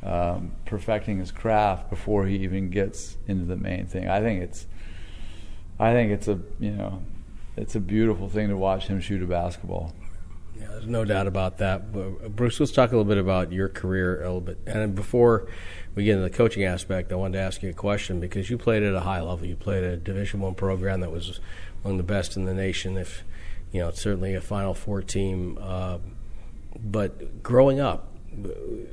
um, 0.03 0.53
perfecting 0.65 1.19
his 1.19 1.31
craft 1.31 1.89
before 1.89 2.25
he 2.25 2.37
even 2.37 2.69
gets 2.69 3.17
into 3.27 3.45
the 3.45 3.57
main 3.57 3.85
thing. 3.85 4.07
I 4.07 4.21
think 4.21 4.41
it's, 4.41 4.65
I 5.79 5.91
think 5.91 6.11
it's 6.11 6.27
a 6.27 6.39
you 6.59 6.71
know, 6.71 7.03
it's 7.55 7.75
a 7.75 7.79
beautiful 7.79 8.29
thing 8.29 8.49
to 8.49 8.57
watch 8.57 8.87
him 8.87 9.01
shoot 9.01 9.21
a 9.21 9.25
basketball. 9.25 9.93
Yeah, 10.59 10.67
there's 10.69 10.87
no 10.87 11.05
doubt 11.05 11.27
about 11.27 11.57
that. 11.59 11.91
Bruce, 12.35 12.59
let's 12.59 12.71
talk 12.71 12.91
a 12.91 12.95
little 12.95 13.09
bit 13.09 13.17
about 13.17 13.51
your 13.51 13.69
career 13.69 14.21
a 14.21 14.25
little 14.25 14.41
bit. 14.41 14.59
And 14.65 14.95
before 14.95 15.47
we 15.95 16.03
get 16.03 16.13
into 16.13 16.23
the 16.23 16.29
coaching 16.29 16.63
aspect, 16.63 17.11
I 17.11 17.15
wanted 17.15 17.37
to 17.37 17.43
ask 17.43 17.61
you 17.61 17.69
a 17.69 17.73
question 17.73 18.19
because 18.19 18.49
you 18.49 18.57
played 18.57 18.83
at 18.83 18.93
a 18.93 19.01
high 19.01 19.21
level. 19.21 19.45
You 19.45 19.55
played 19.55 19.83
at 19.83 19.93
a 19.93 19.97
Division 19.97 20.39
One 20.39 20.55
program 20.55 21.01
that 21.01 21.11
was 21.11 21.39
among 21.83 21.97
the 21.97 22.03
best 22.03 22.35
in 22.35 22.45
the 22.45 22.53
nation. 22.53 22.97
If 22.97 23.23
you 23.71 23.81
know, 23.81 23.91
certainly 23.91 24.33
a 24.33 24.41
Final 24.41 24.73
Four 24.73 25.01
team. 25.01 25.57
Uh, 25.61 25.99
but 26.79 27.43
growing 27.43 27.79
up, 27.79 28.13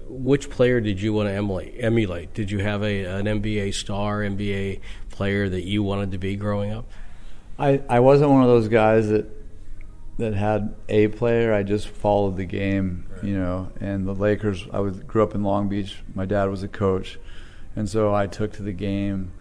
which 0.09 0.50
player 0.50 0.80
did 0.80 1.00
you 1.00 1.12
want 1.12 1.28
to 1.28 1.33
emulate? 1.33 1.75
emulate? 1.78 2.35
Did 2.35 2.50
you 2.50 2.59
have 2.61 2.83
a 2.83 3.04
an 3.04 3.26
NBA 3.26 3.75
star, 3.75 4.21
NBA 4.21 4.80
player 5.10 5.49
that 5.49 5.65
you 5.65 5.82
wanted 5.82 6.12
to 6.12 6.19
be 6.19 6.36
growing 6.36 6.73
up? 6.73 6.86
I, 7.58 7.82
I 7.88 8.00
wasn't 8.00 8.30
one 8.30 8.43
of 8.43 8.49
those 8.49 8.69
guys 8.69 9.08
that 9.08 9.26
that 10.18 10.34
had 10.34 10.74
a 10.88 11.08
player. 11.08 11.52
I 11.52 11.62
just 11.62 11.88
followed 11.88 12.36
the 12.36 12.44
game, 12.44 13.06
right. 13.10 13.24
you 13.24 13.36
know. 13.36 13.70
And 13.80 14.06
the 14.06 14.14
Lakers, 14.14 14.66
I 14.72 14.80
was 14.80 15.00
grew 15.00 15.22
up 15.22 15.34
in 15.34 15.42
Long 15.42 15.68
Beach. 15.68 15.96
My 16.14 16.24
dad 16.24 16.44
was 16.44 16.62
a 16.62 16.68
coach, 16.68 17.18
and 17.74 17.88
so 17.88 18.14
I 18.14 18.26
took 18.26 18.52
to 18.54 18.62
the 18.62 18.72
game, 18.72 19.32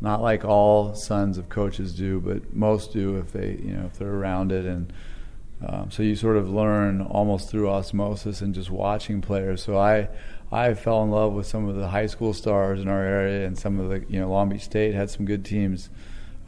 not 0.00 0.20
like 0.20 0.44
all 0.44 0.94
sons 0.94 1.38
of 1.38 1.48
coaches 1.48 1.94
do, 1.94 2.20
but 2.20 2.54
most 2.54 2.92
do 2.92 3.16
if 3.16 3.32
they, 3.32 3.58
you 3.62 3.72
know, 3.72 3.86
if 3.86 3.98
they're 3.98 4.14
around 4.14 4.52
it. 4.52 4.66
And 4.66 4.92
um, 5.66 5.90
so 5.90 6.02
you 6.02 6.14
sort 6.14 6.36
of 6.36 6.50
learn 6.50 7.00
almost 7.00 7.50
through 7.50 7.68
osmosis 7.70 8.40
and 8.40 8.54
just 8.54 8.70
watching 8.70 9.20
players. 9.20 9.62
So 9.62 9.78
I. 9.78 10.08
I 10.50 10.72
fell 10.72 11.02
in 11.02 11.10
love 11.10 11.34
with 11.34 11.46
some 11.46 11.68
of 11.68 11.76
the 11.76 11.88
high 11.88 12.06
school 12.06 12.32
stars 12.32 12.80
in 12.80 12.88
our 12.88 13.04
area, 13.04 13.46
and 13.46 13.58
some 13.58 13.78
of 13.78 13.90
the, 13.90 14.02
you 14.10 14.18
know, 14.18 14.30
Long 14.30 14.48
Beach 14.48 14.62
State 14.62 14.94
had 14.94 15.10
some 15.10 15.26
good 15.26 15.44
teams 15.44 15.90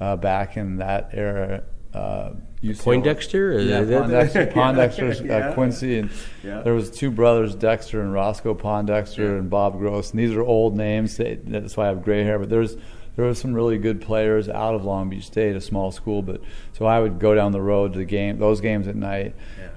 uh, 0.00 0.16
back 0.16 0.56
in 0.56 0.76
that 0.76 1.10
era. 1.12 1.64
Uh, 1.92 2.32
Poindexter? 2.78 3.58
Yeah, 3.58 3.80
Pondexter, 3.82 4.52
Pondexter 4.52 5.26
yeah. 5.26 5.36
uh, 5.36 5.54
Quincy, 5.54 5.98
and 5.98 6.10
yeah. 6.44 6.60
there 6.60 6.74
was 6.74 6.90
two 6.90 7.10
brothers, 7.10 7.54
Dexter 7.54 8.02
and 8.02 8.12
Roscoe 8.12 8.54
Pondexter, 8.54 9.18
yeah. 9.18 9.38
and 9.38 9.50
Bob 9.50 9.78
Gross. 9.78 10.10
And 10.10 10.20
these 10.20 10.32
are 10.32 10.42
old 10.42 10.76
names. 10.76 11.16
That's 11.16 11.76
why 11.76 11.86
I 11.86 11.88
have 11.88 12.04
gray 12.04 12.22
hair. 12.22 12.38
But 12.38 12.50
there's 12.50 12.76
there 13.16 13.24
were 13.24 13.34
some 13.34 13.54
really 13.54 13.78
good 13.78 14.00
players 14.00 14.48
out 14.48 14.74
of 14.74 14.84
Long 14.84 15.10
Beach 15.10 15.26
State, 15.26 15.56
a 15.56 15.60
small 15.60 15.90
school. 15.90 16.22
But 16.22 16.40
so 16.72 16.86
I 16.86 17.00
would 17.00 17.18
go 17.18 17.34
down 17.34 17.52
the 17.52 17.60
road 17.60 17.94
to 17.94 17.98
the 17.98 18.04
game, 18.04 18.38
those 18.38 18.60
games 18.60 18.86
at 18.86 18.96
night, 18.96 19.34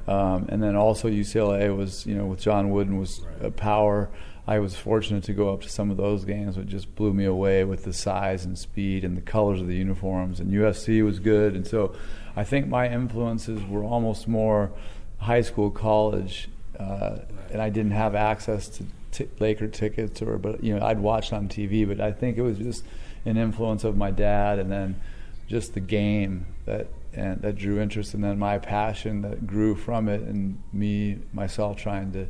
um, 0.08 0.46
and 0.50 0.62
then 0.62 0.76
also 0.76 1.10
UCLA 1.10 1.76
was, 1.76 2.06
you 2.06 2.16
know, 2.16 2.26
with 2.26 2.40
John 2.42 2.70
Wooden 2.70 3.00
was 3.00 3.22
right. 3.22 3.48
a 3.48 3.52
power. 3.52 4.10
I 4.46 4.60
was 4.60 4.76
fortunate 4.76 5.24
to 5.26 5.34
go 5.34 5.54
up 5.54 5.62
to 5.62 5.70
some 5.70 5.90
of 5.90 5.96
those 5.96 6.26
games, 6.26 6.58
which 6.58 6.68
just 6.68 6.94
blew 6.96 7.14
me 7.14 7.24
away 7.24 7.64
with 7.64 7.86
the 7.86 7.94
size 7.94 8.44
and 8.44 8.58
speed 8.58 9.06
and 9.06 9.16
the 9.16 9.22
colors 9.22 9.62
of 9.62 9.68
the 9.68 9.76
uniforms. 9.76 10.42
And 10.42 10.52
USC 10.52 11.04
was 11.04 11.20
good, 11.20 11.56
and 11.56 11.66
so 11.66 11.96
I 12.36 12.44
think 12.44 12.68
my 12.68 12.92
influences 12.92 13.64
were 13.66 13.84
almost 13.84 14.28
more 14.28 14.72
high 15.20 15.42
school, 15.42 15.72
college, 15.72 16.50
uh, 16.78 17.20
and 17.52 17.62
I 17.62 17.70
didn't 17.70 17.92
have 17.92 18.16
access 18.16 18.68
to 18.70 18.86
t- 19.12 19.30
Laker 19.40 19.68
tickets 19.70 20.22
or, 20.22 20.38
but 20.38 20.62
you 20.62 20.76
know, 20.78 20.86
I'd 20.86 21.00
watch 21.00 21.32
on 21.32 21.48
TV. 21.48 21.88
But 21.88 22.02
I 22.02 22.12
think 22.12 22.38
it 22.38 22.42
was 22.42 22.58
just 22.58 22.84
an 23.26 23.38
influence 23.38 23.86
of 23.86 23.96
my 23.96 24.12
dad, 24.12 24.60
and 24.60 24.70
then 24.70 25.00
just 25.48 25.74
the 25.74 25.80
game 25.80 26.48
that 26.66 26.88
and 27.14 27.42
that 27.44 27.56
drew 27.56 27.80
interest, 27.80 28.14
and 28.14 28.24
then 28.24 28.40
my 28.40 28.58
passion 28.58 29.22
that 29.22 29.48
grew 29.48 29.76
from 29.76 30.10
it, 30.10 30.22
and 30.22 30.62
me 30.74 31.20
myself 31.32 31.78
trying 31.78 32.12
to 32.12 32.28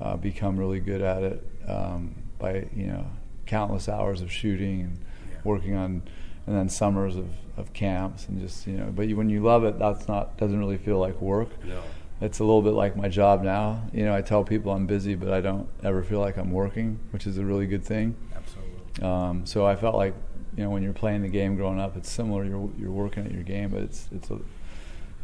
uh, 0.00 0.16
become 0.16 0.56
really 0.56 0.80
good 0.80 1.00
at 1.00 1.22
it 1.22 1.46
um, 1.68 2.14
by 2.38 2.66
you 2.74 2.86
know 2.86 3.06
countless 3.46 3.88
hours 3.88 4.20
of 4.20 4.30
shooting 4.30 4.80
and 4.82 4.98
yeah. 5.30 5.38
working 5.44 5.74
on 5.74 6.02
and 6.46 6.56
then 6.56 6.68
summers 6.68 7.16
of, 7.16 7.28
of 7.56 7.72
camps 7.72 8.28
and 8.28 8.40
just 8.40 8.66
you 8.66 8.74
know 8.74 8.92
but 8.94 9.08
you, 9.08 9.16
when 9.16 9.30
you 9.30 9.42
love 9.42 9.64
it 9.64 9.78
that's 9.78 10.08
not 10.08 10.36
doesn't 10.38 10.58
really 10.58 10.78
feel 10.78 10.98
like 10.98 11.20
work. 11.20 11.48
No. 11.64 11.82
it's 12.20 12.38
a 12.38 12.44
little 12.44 12.62
bit 12.62 12.72
like 12.72 12.96
my 12.96 13.08
job 13.08 13.42
now. 13.42 13.82
You 13.92 14.04
know 14.04 14.14
i 14.14 14.22
tell 14.22 14.44
people 14.44 14.72
i'm 14.72 14.86
busy 14.86 15.14
but 15.14 15.32
i 15.32 15.40
don't 15.40 15.68
ever 15.82 16.02
feel 16.02 16.20
like 16.20 16.36
i'm 16.36 16.50
working 16.50 16.98
which 17.10 17.26
is 17.26 17.38
a 17.38 17.44
really 17.44 17.66
good 17.66 17.84
thing. 17.84 18.16
Absolutely. 18.34 19.02
Um, 19.02 19.46
so 19.46 19.66
i 19.66 19.76
felt 19.76 19.94
like 19.94 20.14
you 20.56 20.64
know 20.64 20.70
when 20.70 20.82
you're 20.82 20.92
playing 20.92 21.22
the 21.22 21.28
game 21.28 21.56
growing 21.56 21.80
up 21.80 21.96
it's 21.96 22.10
similar 22.10 22.44
you're, 22.44 22.70
you're 22.78 22.90
working 22.90 23.24
at 23.24 23.32
your 23.32 23.42
game 23.42 23.70
but 23.70 23.82
it's 23.82 24.08
it's 24.12 24.30
a 24.30 24.38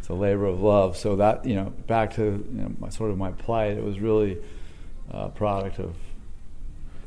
it's 0.03 0.09
a 0.09 0.15
labor 0.15 0.47
of 0.47 0.61
love. 0.61 0.97
So 0.97 1.15
that 1.15 1.45
you 1.45 1.55
know 1.55 1.73
back 1.87 2.15
to 2.15 2.23
you 2.23 2.63
know, 2.63 2.73
my, 2.81 2.89
sort 2.89 3.13
of 3.13 3.19
my 3.19 3.31
plight 3.31 3.77
it 3.77 3.85
was 3.85 4.01
really 4.01 4.37
a 5.11 5.29
product 5.29 5.79
of 5.79 5.95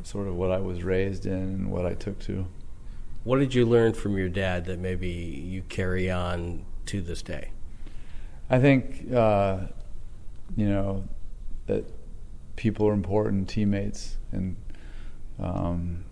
sort 0.03 0.27
of 0.27 0.36
what 0.36 0.51
i 0.51 0.60
was 0.60 0.84
raised 0.84 1.25
in 1.25 1.34
and 1.34 1.71
what 1.71 1.86
i 1.86 1.93
took 1.93 2.19
to 2.19 2.45
what 3.25 3.39
did 3.39 3.55
you 3.55 3.65
learn 3.65 3.93
from 3.93 4.15
your 4.17 4.29
dad 4.29 4.65
that 4.65 4.79
maybe 4.79 5.10
you 5.10 5.63
carry 5.63 6.12
on 6.12 6.63
to 6.86 7.01
this 7.01 7.23
day? 7.23 7.49
I 8.51 8.60
think, 8.60 9.12
uh, 9.12 9.62
you 10.55 10.69
know, 10.69 11.05
that 11.65 11.86
people 12.55 12.88
are 12.88 12.93
important, 12.93 13.49
teammates, 13.49 14.17
and, 14.31 14.55
um, 15.39 16.05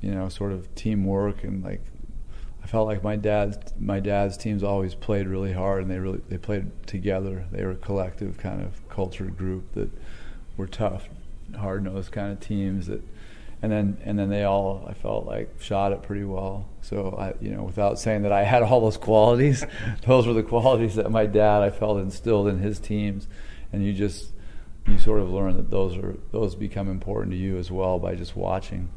you 0.00 0.10
know, 0.10 0.28
sort 0.28 0.50
of 0.50 0.74
teamwork 0.74 1.44
and 1.44 1.62
like 1.64 1.80
I 2.64 2.66
felt 2.66 2.88
like 2.88 3.04
my 3.04 3.14
dad's 3.14 3.58
my 3.78 4.00
dad's 4.00 4.36
teams 4.36 4.62
always 4.62 4.94
played 4.94 5.28
really 5.28 5.52
hard 5.52 5.82
and 5.82 5.90
they 5.90 5.98
really 5.98 6.20
they 6.28 6.38
played 6.38 6.70
together. 6.86 7.46
They 7.52 7.64
were 7.64 7.72
a 7.72 7.76
collective 7.76 8.38
kind 8.38 8.60
of 8.60 8.86
cultured 8.88 9.38
group 9.38 9.72
that 9.74 9.90
were 10.56 10.66
tough, 10.66 11.08
hard 11.56 11.84
nosed 11.84 12.12
kind 12.12 12.32
of 12.32 12.40
teams 12.40 12.86
that 12.86 13.02
and 13.64 13.72
then 13.72 13.96
and 14.04 14.18
then 14.18 14.28
they 14.28 14.44
all 14.44 14.84
I 14.86 14.92
felt 14.92 15.24
like 15.24 15.48
shot 15.58 15.92
it 15.92 16.02
pretty 16.02 16.24
well. 16.24 16.68
So 16.82 17.16
I 17.18 17.32
you 17.42 17.50
know 17.50 17.62
without 17.62 17.98
saying 17.98 18.22
that 18.22 18.32
I 18.32 18.42
had 18.42 18.62
all 18.62 18.80
those 18.82 18.98
qualities, 18.98 19.64
those 20.06 20.26
were 20.26 20.34
the 20.34 20.42
qualities 20.42 20.96
that 20.96 21.10
my 21.10 21.24
dad 21.24 21.62
I 21.62 21.70
felt 21.70 21.98
instilled 21.98 22.48
in 22.48 22.58
his 22.58 22.78
teams, 22.78 23.26
and 23.72 23.82
you 23.82 23.94
just 23.94 24.32
you 24.86 24.98
sort 24.98 25.20
of 25.20 25.30
learn 25.30 25.56
that 25.56 25.70
those 25.70 25.96
are 25.96 26.16
those 26.30 26.54
become 26.54 26.90
important 26.90 27.32
to 27.32 27.38
you 27.38 27.56
as 27.56 27.70
well 27.70 27.98
by 27.98 28.14
just 28.14 28.36
watching. 28.36 28.90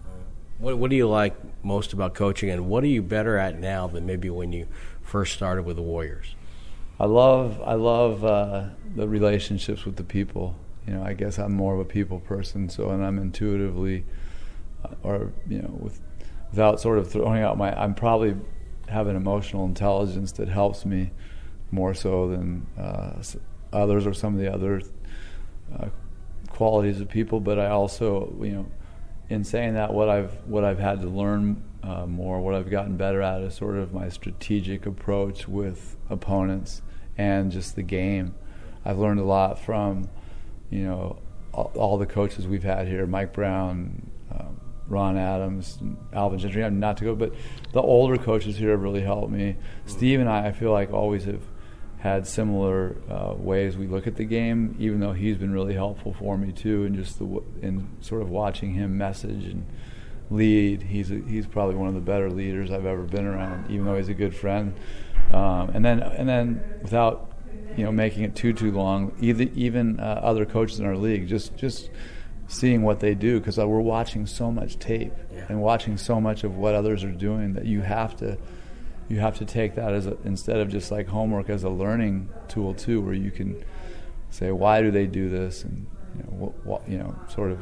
What, 0.60 0.78
what 0.80 0.89
do 0.89 0.98
you 0.98 1.08
like 1.08 1.36
most 1.63 1.93
about 1.93 2.13
coaching, 2.13 2.50
and 2.50 2.67
what 2.67 2.84
are 2.84 2.88
you 2.88 3.02
better 3.02 3.38
at 3.38 3.58
now 3.60 3.88
than 3.88 4.06
maybe 4.06 4.30
when 4.30 4.52
you 4.52 4.67
first 5.02 5.34
started 5.34 5.63
with 5.63 5.78
the 5.78 5.82
Warriors? 5.82 6.36
I 7.00 7.06
love 7.06 7.62
I 7.63 7.76
love 7.76 8.26
uh, 8.26 8.65
the 8.96 9.08
relationships 9.08 9.86
with 9.86 9.96
the 9.96 10.04
people. 10.04 10.56
You 10.88 10.93
know, 10.93 11.04
I 11.04 11.13
guess 11.13 11.38
I'm 11.38 11.54
more 11.54 11.73
of 11.73 11.80
a 11.82 11.86
people 11.86 12.19
person, 12.19 12.69
so 12.69 12.89
and 12.89 13.04
I'm 13.06 13.19
intuitively, 13.19 14.06
uh, 14.86 14.95
or 15.04 15.34
you 15.47 15.62
know, 15.62 15.78
with 15.80 16.00
without 16.50 16.80
sort 16.80 16.97
of 16.97 17.12
throwing 17.12 17.43
out 17.43 17.58
my, 17.58 17.78
I'm 17.78 17.93
probably 17.93 18.36
have 18.88 19.08
an 19.08 19.17
emotional 19.17 19.65
intelligence 19.65 20.32
that 20.34 20.47
helps 20.47 20.86
me 20.86 21.12
more 21.71 21.93
so 21.93 22.30
than 22.30 22.65
uh, 22.78 23.21
others 23.73 24.08
or 24.08 24.13
some 24.13 24.34
of 24.34 24.39
the 24.39 24.52
other 24.52 24.82
uh, 25.78 25.89
qualities 26.50 27.02
of 27.02 27.10
people. 27.10 27.41
But 27.41 27.60
I 27.60 27.67
also, 27.67 28.34
you 28.41 28.52
know, 28.52 28.65
in 29.30 29.43
saying 29.43 29.73
that, 29.73 29.93
what 29.93 30.08
I've 30.08 30.34
what 30.45 30.63
I've 30.63 30.80
had 30.80 31.02
to 31.02 31.10
learn 31.10 31.63
uh, 31.84 32.06
more, 32.06 32.39
what 32.39 32.56
I've 32.56 32.69
gotten 32.69 32.95
better 32.95 33.21
at 33.21 33.41
is 33.41 33.56
sort 33.56 33.76
of 33.76 33.93
my 33.93 34.10
strategic 34.10 34.86
approach 34.86 35.47
with 35.47 35.97
opponents 36.10 36.82
and 37.17 37.52
just 37.52 37.76
the 37.76 37.84
game. 37.84 38.36
I've 38.86 39.00
learned 39.00 39.19
a 39.19 39.26
lot 39.26 39.60
from, 39.60 40.10
you 40.70 40.84
know, 40.84 41.20
all, 41.54 41.72
all 41.76 41.98
the 41.98 42.06
coaches 42.06 42.48
we've 42.48 42.64
had 42.64 42.88
here, 42.88 43.06
Mike 43.06 43.34
Brown, 43.34 44.10
um, 44.32 44.60
Ron 44.88 45.18
Adams, 45.18 45.80
Alvin 46.14 46.40
Gentry. 46.40 46.64
I'm 46.64 46.80
not 46.80 46.98
to 46.98 47.06
go, 47.06 47.16
but 47.16 47.34
the 47.74 47.82
older 47.82 48.18
coaches 48.18 48.58
here 48.58 48.72
have 48.72 48.82
really 48.82 49.02
helped 49.02 49.32
me. 49.32 49.56
Steve 49.86 50.20
and 50.20 50.30
I, 50.30 50.48
I 50.48 50.52
feel 50.52 50.72
like 50.72 50.92
always 50.94 51.26
have 51.26 51.42
had 52.00 52.28
similar 52.28 52.96
uh, 53.10 53.34
ways 53.36 53.76
we 53.76 53.88
look 53.88 54.08
at 54.08 54.16
the 54.16 54.24
game. 54.24 54.76
Even 54.80 55.00
though 55.00 55.14
he's 55.14 55.38
been 55.38 55.52
really 55.52 55.74
helpful 55.74 56.14
for 56.14 56.38
me 56.38 56.52
too, 56.52 56.86
and 56.86 56.96
just 56.96 57.20
the 57.20 57.26
in 57.62 57.90
sort 58.02 58.22
of 58.22 58.30
watching 58.30 58.74
him 58.74 58.98
message 58.98 59.46
and 59.46 59.66
lead. 60.30 60.84
He's 60.84 61.12
a, 61.12 61.16
he's 61.16 61.48
probably 61.48 61.76
one 61.76 61.88
of 61.88 61.96
the 61.96 62.02
better 62.02 62.30
leaders 62.30 62.72
I've 62.72 62.86
ever 62.86 63.04
been 63.04 63.26
around. 63.26 63.72
Even 63.72 63.86
though 63.86 63.96
he's 63.96 64.10
a 64.10 64.14
good 64.14 64.36
friend, 64.36 64.74
um, 65.32 65.72
and 65.74 65.84
then 65.84 66.02
and 66.02 66.30
then 66.30 66.64
without 66.82 67.32
you 67.78 67.84
know 67.84 67.92
making 67.92 68.24
it 68.24 68.36
too 68.36 68.52
too 68.52 68.72
long, 68.72 69.16
either, 69.22 69.46
even 69.56 70.00
uh, 70.00 70.20
other 70.24 70.46
coaches 70.46 70.80
in 70.80 70.86
our 70.86 70.98
league 70.98 71.28
just 71.28 71.56
just 71.56 71.90
seeing 72.48 72.82
what 72.82 73.00
they 73.00 73.13
do 73.13 73.40
because 73.40 73.60
uh, 73.60 73.68
we're 73.68 73.80
watching 73.80 74.26
so 74.26 74.52
much 74.52 74.80
tape 74.80 75.13
yeah. 75.34 75.46
and 75.50 75.62
watching 75.62 75.98
so 75.98 76.20
much 76.20 76.44
of 76.44 76.58
what 76.58 76.74
others 76.74 77.04
are 77.04 77.12
doing 77.12 77.54
that 77.54 77.66
you 77.66 77.82
have 77.82 78.16
to 78.16 78.38
you 79.10 79.20
have 79.20 79.38
to 79.38 79.46
take 79.46 79.76
that 79.76 79.94
as 79.94 80.08
a, 80.08 80.18
instead 80.24 80.58
of 80.58 80.70
just 80.70 80.92
like 80.92 81.08
homework 81.08 81.50
as 81.50 81.63
a 81.63 81.70
learning 81.70 82.30
tool 82.48 82.74
too 82.74 83.02
where 83.02 83.13
you 83.13 83.32
can 83.32 83.63
say 84.30 84.52
why 84.52 84.82
do 84.82 84.92
they 84.92 85.06
do 85.06 85.30
this? 85.30 85.63
and 85.63 85.86
you 86.16 86.24
know 86.24 86.30
what, 86.30 86.66
what, 86.66 86.90
you 86.90 86.98
know 86.98 87.16
sort 87.30 87.52
of 87.52 87.60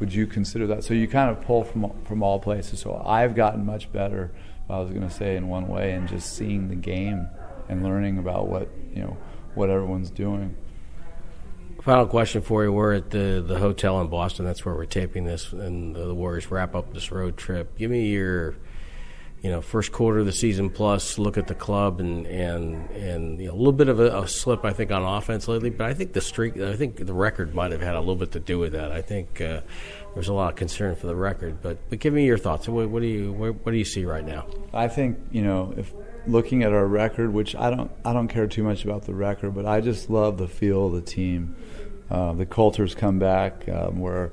would 0.00 0.12
you 0.12 0.26
consider 0.26 0.66
that? 0.68 0.82
So 0.82 0.94
you 0.94 1.06
kind 1.06 1.30
of 1.30 1.40
pull 1.42 1.62
from 1.62 1.92
from 2.04 2.22
all 2.22 2.40
places. 2.40 2.80
So 2.80 3.00
I've 3.06 3.34
gotten 3.36 3.64
much 3.64 3.92
better 3.92 4.32
I 4.68 4.78
was 4.78 4.90
going 4.90 5.06
to 5.06 5.14
say 5.14 5.36
in 5.36 5.48
one 5.48 5.68
way 5.68 5.92
and 5.92 6.08
just 6.08 6.36
seeing 6.36 6.68
the 6.68 6.74
game 6.74 7.28
and 7.68 7.82
learning 7.82 8.18
about 8.18 8.48
what 8.48 8.68
you 8.94 9.02
know 9.02 9.16
what 9.54 9.70
everyone's 9.70 10.10
doing 10.10 10.56
Final 11.84 12.06
question 12.06 12.40
for 12.40 12.64
you. 12.64 12.72
We're 12.72 12.94
at 12.94 13.10
the 13.10 13.44
the 13.46 13.58
hotel 13.58 14.00
in 14.00 14.06
Boston. 14.06 14.46
That's 14.46 14.64
where 14.64 14.74
we're 14.74 14.86
taping 14.86 15.24
this, 15.24 15.52
and 15.52 15.94
the 15.94 16.14
Warriors 16.14 16.50
wrap 16.50 16.74
up 16.74 16.94
this 16.94 17.12
road 17.12 17.36
trip. 17.36 17.76
Give 17.76 17.90
me 17.90 18.06
your, 18.06 18.54
you 19.42 19.50
know, 19.50 19.60
first 19.60 19.92
quarter 19.92 20.20
of 20.20 20.24
the 20.24 20.32
season 20.32 20.70
plus. 20.70 21.18
Look 21.18 21.36
at 21.36 21.46
the 21.46 21.54
club 21.54 22.00
and 22.00 22.26
and 22.26 22.88
and 22.92 23.38
you 23.38 23.48
know, 23.48 23.52
a 23.52 23.58
little 23.58 23.74
bit 23.74 23.90
of 23.90 24.00
a, 24.00 24.20
a, 24.20 24.26
slip, 24.26 24.64
I 24.64 24.72
think, 24.72 24.92
on 24.92 25.02
offense 25.02 25.46
lately. 25.46 25.68
But 25.68 25.88
I 25.88 25.92
think 25.92 26.14
the 26.14 26.22
streak, 26.22 26.56
I 26.56 26.74
think 26.74 27.04
the 27.04 27.12
record 27.12 27.54
might 27.54 27.70
have 27.70 27.82
had 27.82 27.96
a 27.96 28.00
little 28.00 28.16
bit 28.16 28.32
to 28.32 28.40
do 28.40 28.58
with 28.58 28.72
that. 28.72 28.90
I 28.90 29.02
think 29.02 29.42
uh, 29.42 29.60
there's 30.14 30.28
a 30.28 30.32
lot 30.32 30.54
of 30.54 30.56
concern 30.56 30.96
for 30.96 31.06
the 31.06 31.16
record. 31.16 31.60
But 31.60 31.90
but 31.90 31.98
give 31.98 32.14
me 32.14 32.24
your 32.24 32.38
thoughts. 32.38 32.66
What, 32.66 32.88
what 32.88 33.02
do 33.02 33.08
you 33.08 33.30
what, 33.30 33.62
what 33.66 33.72
do 33.72 33.76
you 33.76 33.84
see 33.84 34.06
right 34.06 34.24
now? 34.24 34.46
I 34.72 34.88
think 34.88 35.18
you 35.32 35.42
know 35.42 35.74
if 35.76 35.92
looking 36.26 36.62
at 36.62 36.72
our 36.72 36.86
record, 36.86 37.32
which 37.32 37.54
I 37.56 37.70
don't 37.70 37.90
I 38.04 38.12
don't 38.12 38.28
care 38.28 38.46
too 38.46 38.62
much 38.62 38.84
about 38.84 39.04
the 39.04 39.14
record, 39.14 39.54
but 39.54 39.66
I 39.66 39.80
just 39.80 40.10
love 40.10 40.38
the 40.38 40.48
feel 40.48 40.86
of 40.86 40.92
the 40.92 41.02
team. 41.02 41.56
Uh, 42.10 42.32
the 42.32 42.46
cultures 42.46 42.94
come 42.94 43.18
back 43.18 43.68
um, 43.68 43.98
where 43.98 44.32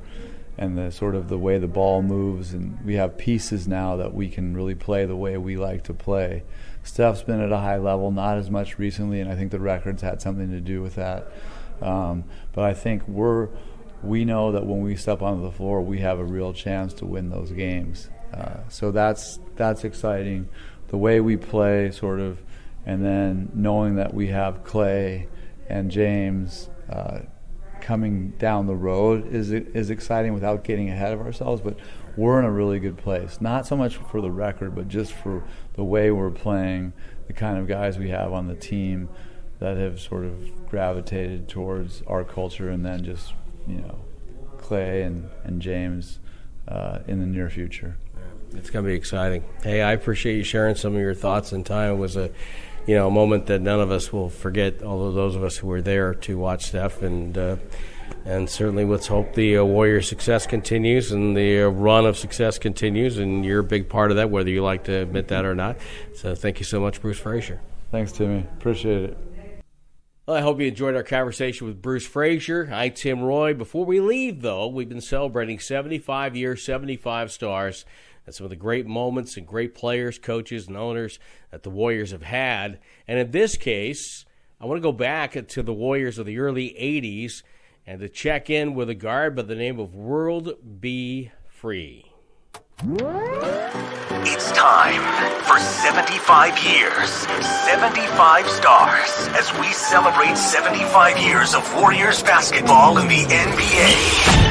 and 0.57 0.77
the 0.77 0.91
sort 0.91 1.15
of 1.15 1.29
the 1.29 1.37
way 1.37 1.57
the 1.57 1.67
ball 1.67 2.03
moves 2.03 2.53
and 2.53 2.77
we 2.85 2.95
have 2.95 3.17
pieces 3.17 3.67
now 3.67 3.95
that 3.95 4.13
we 4.13 4.29
can 4.29 4.55
really 4.55 4.75
play 4.75 5.05
the 5.05 5.15
way 5.15 5.37
we 5.37 5.57
like 5.57 5.83
to 5.83 5.93
play. 5.93 6.43
Steph's 6.83 7.23
been 7.23 7.39
at 7.41 7.51
a 7.51 7.57
high 7.57 7.77
level, 7.77 8.11
not 8.11 8.37
as 8.37 8.49
much 8.49 8.77
recently, 8.77 9.21
and 9.21 9.31
I 9.31 9.35
think 9.35 9.51
the 9.51 9.59
records 9.59 10.01
had 10.01 10.21
something 10.21 10.49
to 10.51 10.61
do 10.61 10.81
with 10.81 10.95
that. 10.95 11.31
Um, 11.81 12.25
but 12.53 12.65
I 12.65 12.73
think 12.73 13.07
we're 13.07 13.49
we 14.03 14.25
know 14.25 14.51
that 14.51 14.65
when 14.65 14.81
we 14.81 14.95
step 14.95 15.21
onto 15.21 15.43
the 15.43 15.51
floor, 15.51 15.81
we 15.81 15.99
have 15.99 16.19
a 16.19 16.23
real 16.23 16.53
chance 16.53 16.93
to 16.95 17.05
win 17.05 17.29
those 17.29 17.51
games. 17.51 18.09
Uh, 18.33 18.67
so 18.69 18.91
that's 18.91 19.39
that's 19.55 19.83
exciting. 19.83 20.47
The 20.91 20.97
way 20.97 21.19
we 21.19 21.35
play, 21.35 21.91
sort 21.91 22.19
of, 22.19 22.39
and 22.85 23.03
then 23.03 23.51
knowing 23.53 23.95
that 23.95 24.13
we 24.13 24.27
have 24.27 24.63
Klay 24.63 25.27
and 25.67 25.89
James. 25.89 26.69
Uh, 26.89 27.21
coming 27.81 28.29
down 28.37 28.67
the 28.67 28.75
road 28.75 29.27
is 29.33 29.51
is 29.51 29.89
exciting 29.89 30.33
without 30.33 30.63
getting 30.63 30.89
ahead 30.89 31.11
of 31.11 31.19
ourselves. 31.19 31.61
But 31.61 31.77
we're 32.15 32.39
in 32.39 32.45
a 32.45 32.51
really 32.51 32.79
good 32.79 32.97
place. 32.97 33.41
Not 33.41 33.65
so 33.65 33.75
much 33.75 33.97
for 33.97 34.21
the 34.21 34.31
record, 34.31 34.75
but 34.75 34.87
just 34.87 35.11
for 35.11 35.43
the 35.73 35.83
way 35.83 36.11
we're 36.11 36.31
playing, 36.31 36.93
the 37.27 37.33
kind 37.33 37.57
of 37.57 37.67
guys 37.67 37.97
we 37.97 38.09
have 38.09 38.31
on 38.31 38.47
the 38.47 38.55
team 38.55 39.09
that 39.59 39.77
have 39.77 39.99
sort 39.99 40.25
of 40.25 40.69
gravitated 40.69 41.47
towards 41.47 42.01
our 42.07 42.23
culture, 42.23 42.69
and 42.69 42.85
then 42.85 43.03
just 43.03 43.33
you 43.67 43.81
know 43.81 43.99
Klay 44.57 45.05
and 45.05 45.29
and 45.43 45.61
James 45.61 46.19
uh, 46.67 46.99
in 47.07 47.19
the 47.19 47.25
near 47.25 47.49
future. 47.49 47.97
It's 48.53 48.69
going 48.69 48.85
to 48.85 48.89
be 48.89 48.95
exciting. 48.95 49.43
Hey, 49.63 49.81
I 49.81 49.93
appreciate 49.93 50.37
you 50.37 50.43
sharing 50.43 50.75
some 50.75 50.95
of 50.95 51.01
your 51.01 51.13
thoughts 51.13 51.51
and 51.51 51.65
time. 51.65 51.93
It 51.93 51.97
was 51.97 52.15
a 52.15 52.31
you 52.87 52.95
know, 52.95 53.07
a 53.07 53.11
moment 53.11 53.45
that 53.47 53.61
none 53.61 53.79
of 53.79 53.91
us 53.91 54.11
will 54.11 54.29
forget. 54.29 54.81
Although 54.83 55.11
those 55.11 55.35
of 55.35 55.43
us 55.43 55.57
who 55.57 55.67
were 55.67 55.81
there 55.81 56.13
to 56.15 56.37
watch 56.37 56.65
Steph, 56.65 57.01
and 57.01 57.37
uh, 57.37 57.57
and 58.25 58.49
certainly 58.49 58.85
let's 58.85 59.07
hope 59.07 59.33
the 59.33 59.57
uh, 59.57 59.63
Warrior 59.63 60.01
success 60.01 60.45
continues 60.45 61.11
and 61.11 61.35
the 61.35 61.63
uh, 61.63 61.67
run 61.67 62.05
of 62.05 62.17
success 62.17 62.57
continues, 62.57 63.17
and 63.17 63.45
you're 63.45 63.59
a 63.59 63.63
big 63.63 63.89
part 63.89 64.11
of 64.11 64.17
that, 64.17 64.29
whether 64.29 64.49
you 64.49 64.63
like 64.63 64.85
to 64.85 64.93
admit 64.93 65.27
that 65.29 65.45
or 65.45 65.55
not. 65.55 65.77
So 66.15 66.35
thank 66.35 66.59
you 66.59 66.65
so 66.65 66.79
much, 66.79 67.01
Bruce 67.01 67.19
Fraser. 67.19 67.61
Thanks, 67.91 68.11
Timmy. 68.11 68.45
Appreciate 68.57 69.03
it. 69.03 69.17
Well, 70.27 70.37
I 70.37 70.41
hope 70.41 70.61
you 70.61 70.67
enjoyed 70.67 70.95
our 70.95 71.03
conversation 71.03 71.67
with 71.67 71.81
Bruce 71.81 72.05
Fraser. 72.05 72.69
I, 72.71 72.89
Tim 72.89 73.21
Roye. 73.21 73.53
Before 73.53 73.85
we 73.85 73.99
leave, 73.99 74.41
though, 74.41 74.67
we've 74.67 74.87
been 74.87 75.01
celebrating 75.01 75.59
75 75.59 76.35
years, 76.35 76.63
75 76.63 77.31
stars 77.31 77.85
and 78.31 78.35
some 78.37 78.45
of 78.45 78.49
the 78.49 78.55
great 78.55 78.87
moments 78.87 79.35
and 79.35 79.45
great 79.45 79.75
players, 79.75 80.17
coaches, 80.17 80.65
and 80.65 80.77
owners 80.77 81.19
that 81.51 81.63
the 81.63 81.69
Warriors 81.69 82.11
have 82.11 82.23
had. 82.23 82.79
And 83.05 83.19
in 83.19 83.31
this 83.31 83.57
case, 83.57 84.25
I 84.57 84.65
want 84.65 84.77
to 84.77 84.81
go 84.81 84.93
back 84.93 85.33
to 85.49 85.61
the 85.61 85.73
Warriors 85.73 86.17
of 86.17 86.25
the 86.25 86.39
early 86.39 86.69
80s 86.79 87.43
and 87.85 87.99
to 87.99 88.07
check 88.07 88.49
in 88.49 88.73
with 88.73 88.89
a 88.89 88.95
guard 88.95 89.35
by 89.35 89.41
the 89.41 89.55
name 89.55 89.79
of 89.79 89.93
World 89.93 90.53
B. 90.79 91.31
Free. 91.49 92.05
It's 94.23 94.51
time 94.53 95.01
for 95.43 95.59
75 95.59 96.57
years, 96.63 97.09
75 97.67 98.47
stars, 98.47 99.27
as 99.37 99.51
we 99.59 99.67
celebrate 99.73 100.37
75 100.37 101.19
years 101.19 101.53
of 101.53 101.69
Warriors 101.75 102.23
basketball 102.23 102.97
in 102.97 103.09
the 103.09 103.25
NBA. 103.25 104.50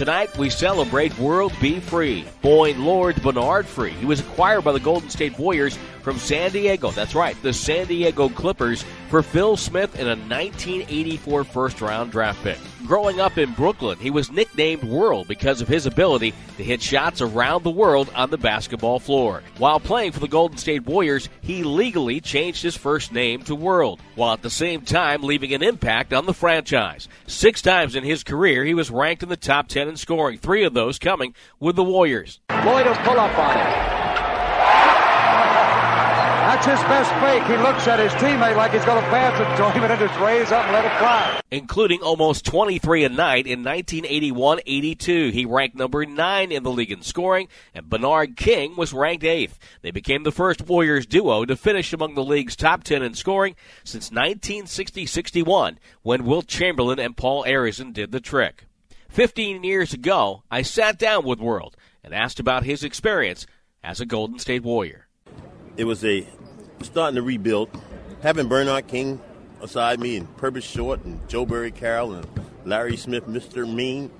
Tonight 0.00 0.34
we 0.38 0.48
celebrate 0.48 1.18
World 1.18 1.52
B. 1.60 1.78
Free. 1.78 2.24
Boyne 2.40 2.82
Lloyd 2.82 3.22
Bernard 3.22 3.66
Free. 3.66 3.90
He 3.90 4.06
was 4.06 4.20
acquired 4.20 4.64
by 4.64 4.72
the 4.72 4.80
Golden 4.80 5.10
State 5.10 5.38
Warriors 5.38 5.78
from 6.00 6.16
San 6.16 6.50
Diego. 6.52 6.90
That's 6.90 7.14
right, 7.14 7.36
the 7.42 7.52
San 7.52 7.86
Diego 7.86 8.30
Clippers 8.30 8.82
for 9.10 9.22
Phil 9.22 9.58
Smith 9.58 9.94
in 9.96 10.06
a 10.06 10.16
1984 10.16 11.44
first 11.44 11.82
round 11.82 12.12
draft 12.12 12.42
pick. 12.42 12.56
Growing 12.86 13.20
up 13.20 13.38
in 13.38 13.52
Brooklyn, 13.52 13.98
he 13.98 14.10
was 14.10 14.32
nicknamed 14.32 14.82
World 14.84 15.28
because 15.28 15.60
of 15.60 15.68
his 15.68 15.86
ability 15.86 16.32
to 16.56 16.64
hit 16.64 16.80
shots 16.80 17.20
around 17.20 17.62
the 17.62 17.70
world 17.70 18.10
on 18.16 18.30
the 18.30 18.38
basketball 18.38 18.98
floor. 18.98 19.42
While 19.58 19.78
playing 19.78 20.12
for 20.12 20.20
the 20.20 20.28
Golden 20.28 20.56
State 20.56 20.86
Warriors, 20.86 21.28
he 21.42 21.62
legally 21.62 22.20
changed 22.20 22.62
his 22.62 22.76
first 22.76 23.12
name 23.12 23.42
to 23.42 23.54
World, 23.54 24.00
while 24.14 24.32
at 24.32 24.42
the 24.42 24.50
same 24.50 24.80
time 24.80 25.22
leaving 25.22 25.52
an 25.52 25.62
impact 25.62 26.12
on 26.12 26.26
the 26.26 26.34
franchise. 26.34 27.06
Six 27.26 27.62
times 27.62 27.94
in 27.94 28.02
his 28.02 28.24
career, 28.24 28.64
he 28.64 28.74
was 28.74 28.90
ranked 28.90 29.22
in 29.22 29.28
the 29.28 29.36
top 29.36 29.68
10 29.68 29.89
in 29.90 29.96
scoring, 29.96 30.38
three 30.38 30.64
of 30.64 30.72
those 30.72 30.98
coming 30.98 31.34
with 31.58 31.76
the 31.76 31.84
Warriors. 31.84 32.40
Lloyd 32.48 32.86
will 32.86 32.94
pull 32.94 33.20
up 33.20 33.38
on 33.38 33.56
it. 33.58 33.90
That's 36.50 36.66
his 36.66 36.88
best 36.88 37.10
fake. 37.22 37.44
He 37.44 37.62
looks 37.62 37.86
at 37.86 38.00
his 38.00 38.12
teammate 38.20 38.56
like 38.56 38.72
he's 38.72 38.84
going 38.84 39.02
to 39.02 39.08
pass 39.08 39.38
it 39.40 39.56
to 39.56 39.70
him 39.70 39.82
and 39.82 39.90
then 39.90 39.98
just 39.98 40.20
raise 40.20 40.50
up 40.50 40.64
and 40.64 40.72
let 40.72 40.84
it 40.84 40.98
fly. 40.98 41.40
Including 41.50 42.00
almost 42.02 42.44
23 42.44 43.04
a 43.04 43.08
night 43.08 43.46
in 43.46 43.62
1981-82. 43.62 45.32
He 45.32 45.44
ranked 45.46 45.76
number 45.76 46.04
9 46.04 46.52
in 46.52 46.62
the 46.62 46.70
league 46.70 46.90
in 46.90 47.02
scoring, 47.02 47.48
and 47.72 47.88
Bernard 47.88 48.36
King 48.36 48.76
was 48.76 48.92
ranked 48.92 49.24
8th. 49.24 49.58
They 49.82 49.90
became 49.90 50.24
the 50.24 50.32
first 50.32 50.66
Warriors 50.66 51.06
duo 51.06 51.44
to 51.44 51.56
finish 51.56 51.92
among 51.92 52.14
the 52.14 52.24
league's 52.24 52.56
top 52.56 52.82
10 52.82 53.02
in 53.02 53.14
scoring 53.14 53.54
since 53.84 54.10
1960-61 54.10 55.76
when 56.02 56.24
Wilt 56.24 56.46
Chamberlain 56.46 56.98
and 56.98 57.16
Paul 57.16 57.44
Arizin 57.44 57.92
did 57.92 58.12
the 58.12 58.20
trick. 58.20 58.66
15 59.10 59.64
years 59.64 59.92
ago, 59.92 60.44
I 60.50 60.62
sat 60.62 60.96
down 60.96 61.24
with 61.24 61.40
World 61.40 61.76
and 62.04 62.14
asked 62.14 62.38
about 62.38 62.62
his 62.62 62.84
experience 62.84 63.44
as 63.82 64.00
a 64.00 64.06
Golden 64.06 64.38
State 64.38 64.62
Warrior. 64.62 65.08
It 65.76 65.84
was 65.84 66.04
a 66.04 66.26
starting 66.82 67.16
to 67.16 67.22
rebuild. 67.22 67.70
Having 68.22 68.48
Bernard 68.48 68.86
King 68.86 69.20
aside 69.60 69.98
me 69.98 70.16
and 70.16 70.36
Purvis 70.36 70.64
Short 70.64 71.04
and 71.04 71.28
Joe 71.28 71.44
Barry 71.44 71.72
Carroll 71.72 72.14
and 72.14 72.26
Larry 72.64 72.96
Smith, 72.96 73.26
Mr. 73.26 73.68
Mean, 73.70 74.10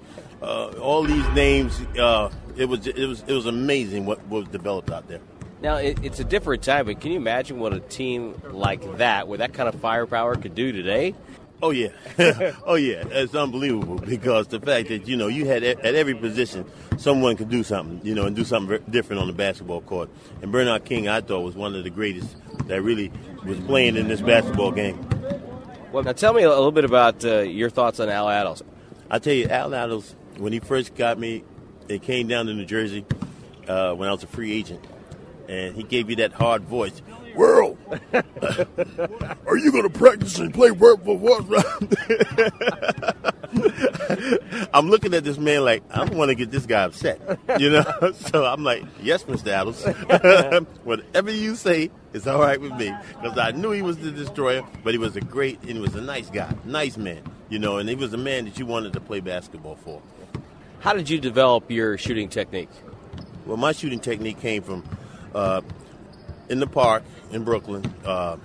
uh, 0.42 0.70
all 0.80 1.04
these 1.04 1.28
names, 1.28 1.80
uh, 1.98 2.30
it 2.56 2.64
was 2.64 2.86
it 2.86 3.06
was 3.06 3.22
it 3.26 3.32
was 3.32 3.46
amazing 3.46 4.06
what, 4.06 4.18
what 4.26 4.40
was 4.40 4.48
developed 4.48 4.90
out 4.90 5.06
there. 5.06 5.20
Now 5.62 5.76
it, 5.76 6.02
it's 6.02 6.18
a 6.18 6.24
different 6.24 6.62
time, 6.62 6.86
but 6.86 7.00
can 7.00 7.12
you 7.12 7.18
imagine 7.18 7.60
what 7.60 7.72
a 7.72 7.80
team 7.80 8.40
like 8.50 8.96
that, 8.96 9.28
with 9.28 9.38
that 9.38 9.52
kind 9.52 9.68
of 9.68 9.80
firepower, 9.80 10.34
could 10.34 10.54
do 10.54 10.72
today? 10.72 11.14
Oh 11.62 11.72
yeah, 11.72 11.88
oh 12.64 12.76
yeah, 12.76 13.04
it's 13.10 13.34
unbelievable 13.34 13.96
because 13.96 14.48
the 14.48 14.60
fact 14.60 14.88
that 14.88 15.06
you 15.06 15.14
know 15.14 15.26
you 15.26 15.44
had 15.44 15.62
at 15.62 15.94
every 15.94 16.14
position 16.14 16.64
someone 16.96 17.36
could 17.36 17.50
do 17.50 17.62
something, 17.62 18.00
you 18.02 18.14
know, 18.14 18.24
and 18.24 18.34
do 18.34 18.44
something 18.44 18.82
different 18.88 19.20
on 19.20 19.26
the 19.26 19.34
basketball 19.34 19.82
court. 19.82 20.08
And 20.40 20.50
Bernard 20.50 20.86
King, 20.86 21.08
I 21.08 21.20
thought, 21.20 21.42
was 21.42 21.56
one 21.56 21.74
of 21.74 21.84
the 21.84 21.90
greatest 21.90 22.34
that 22.66 22.80
really 22.80 23.12
was 23.44 23.58
playing 23.60 23.96
in 23.96 24.08
this 24.08 24.22
basketball 24.22 24.72
game. 24.72 24.98
Well, 25.92 26.02
now 26.02 26.12
tell 26.12 26.32
me 26.32 26.44
a 26.44 26.48
little 26.48 26.72
bit 26.72 26.84
about 26.84 27.24
uh, 27.24 27.40
your 27.40 27.68
thoughts 27.68 28.00
on 28.00 28.08
Al 28.08 28.26
Attles. 28.26 28.62
I 29.10 29.18
tell 29.18 29.34
you, 29.34 29.48
Al 29.48 29.70
Attles, 29.70 30.14
when 30.38 30.54
he 30.54 30.60
first 30.60 30.94
got 30.94 31.18
me, 31.18 31.44
it 31.88 32.02
came 32.02 32.26
down 32.26 32.46
to 32.46 32.54
New 32.54 32.64
Jersey 32.64 33.04
uh, 33.68 33.92
when 33.94 34.08
I 34.08 34.12
was 34.12 34.22
a 34.22 34.28
free 34.28 34.52
agent, 34.52 34.82
and 35.48 35.76
he 35.76 35.82
gave 35.82 36.06
me 36.06 36.14
that 36.16 36.32
hard 36.32 36.62
voice. 36.62 37.02
World, 37.40 37.78
are 39.46 39.56
you 39.56 39.72
going 39.72 39.84
to 39.84 39.88
practice 39.88 40.38
and 40.38 40.52
play 40.52 40.70
work 40.72 41.02
for 41.02 41.16
what? 41.16 41.46
I'm 44.74 44.90
looking 44.90 45.14
at 45.14 45.24
this 45.24 45.38
man 45.38 45.64
like 45.64 45.82
I 45.90 46.04
don't 46.04 46.18
want 46.18 46.28
to 46.28 46.34
get 46.34 46.50
this 46.50 46.66
guy 46.66 46.82
upset, 46.82 47.18
you 47.58 47.70
know. 47.70 48.12
so 48.14 48.44
I'm 48.44 48.62
like, 48.62 48.84
yes, 49.00 49.22
Mr. 49.22 49.52
Attles, 49.52 50.66
whatever 50.84 51.30
you 51.30 51.54
say 51.56 51.90
is 52.12 52.26
all 52.26 52.42
right 52.42 52.60
with 52.60 52.74
me 52.74 52.94
because 53.22 53.38
I 53.38 53.52
knew 53.52 53.70
he 53.70 53.80
was 53.80 53.96
the 53.96 54.10
destroyer, 54.10 54.60
but 54.84 54.92
he 54.92 54.98
was 54.98 55.16
a 55.16 55.22
great 55.22 55.62
and 55.62 55.70
he 55.70 55.80
was 55.80 55.94
a 55.94 56.02
nice 56.02 56.28
guy, 56.28 56.54
nice 56.66 56.98
man, 56.98 57.22
you 57.48 57.58
know, 57.58 57.78
and 57.78 57.88
he 57.88 57.94
was 57.94 58.12
a 58.12 58.18
man 58.18 58.44
that 58.44 58.58
you 58.58 58.66
wanted 58.66 58.92
to 58.92 59.00
play 59.00 59.20
basketball 59.20 59.76
for. 59.76 60.02
How 60.80 60.92
did 60.92 61.08
you 61.08 61.18
develop 61.18 61.70
your 61.70 61.96
shooting 61.96 62.28
technique? 62.28 62.68
Well, 63.46 63.56
my 63.56 63.72
shooting 63.72 64.00
technique 64.00 64.40
came 64.40 64.62
from 64.62 64.84
uh, 65.34 65.62
in 66.50 66.58
the 66.58 66.66
park 66.66 67.04
in 67.30 67.44
Brooklyn, 67.44 67.84
uh, 68.04 68.36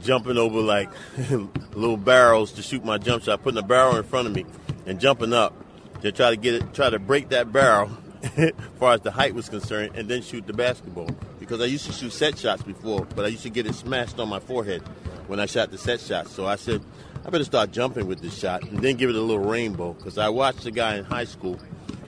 jumping 0.00 0.38
over 0.38 0.60
like 0.60 0.88
little 1.74 1.96
barrels 1.96 2.52
to 2.52 2.62
shoot 2.62 2.84
my 2.84 2.96
jump 2.96 3.24
shot, 3.24 3.42
putting 3.42 3.58
a 3.58 3.62
barrel 3.62 3.96
in 3.96 4.04
front 4.04 4.28
of 4.28 4.34
me 4.34 4.46
and 4.86 5.00
jumping 5.00 5.32
up 5.32 5.52
to 6.00 6.12
try 6.12 6.30
to 6.30 6.36
get 6.36 6.54
it, 6.54 6.72
try 6.72 6.88
to 6.88 6.98
break 6.98 7.30
that 7.30 7.52
barrel 7.52 7.90
as 8.36 8.52
far 8.78 8.94
as 8.94 9.00
the 9.00 9.10
height 9.10 9.34
was 9.34 9.48
concerned, 9.48 9.96
and 9.96 10.08
then 10.08 10.22
shoot 10.22 10.46
the 10.46 10.52
basketball. 10.52 11.10
Because 11.40 11.60
I 11.60 11.64
used 11.64 11.86
to 11.86 11.92
shoot 11.92 12.12
set 12.12 12.38
shots 12.38 12.62
before, 12.62 13.04
but 13.04 13.24
I 13.24 13.28
used 13.28 13.42
to 13.42 13.50
get 13.50 13.66
it 13.66 13.74
smashed 13.74 14.18
on 14.18 14.28
my 14.28 14.40
forehead 14.40 14.82
when 15.26 15.40
I 15.40 15.46
shot 15.46 15.70
the 15.70 15.78
set 15.78 16.00
shot. 16.00 16.28
So 16.28 16.46
I 16.46 16.56
said, 16.56 16.82
I 17.26 17.30
better 17.30 17.44
start 17.44 17.72
jumping 17.72 18.06
with 18.06 18.20
this 18.20 18.36
shot 18.38 18.62
and 18.62 18.78
then 18.78 18.96
give 18.96 19.10
it 19.10 19.16
a 19.16 19.20
little 19.20 19.44
rainbow. 19.44 19.92
Because 19.92 20.18
I 20.18 20.28
watched 20.28 20.66
a 20.66 20.70
guy 20.70 20.96
in 20.96 21.04
high 21.04 21.24
school. 21.24 21.58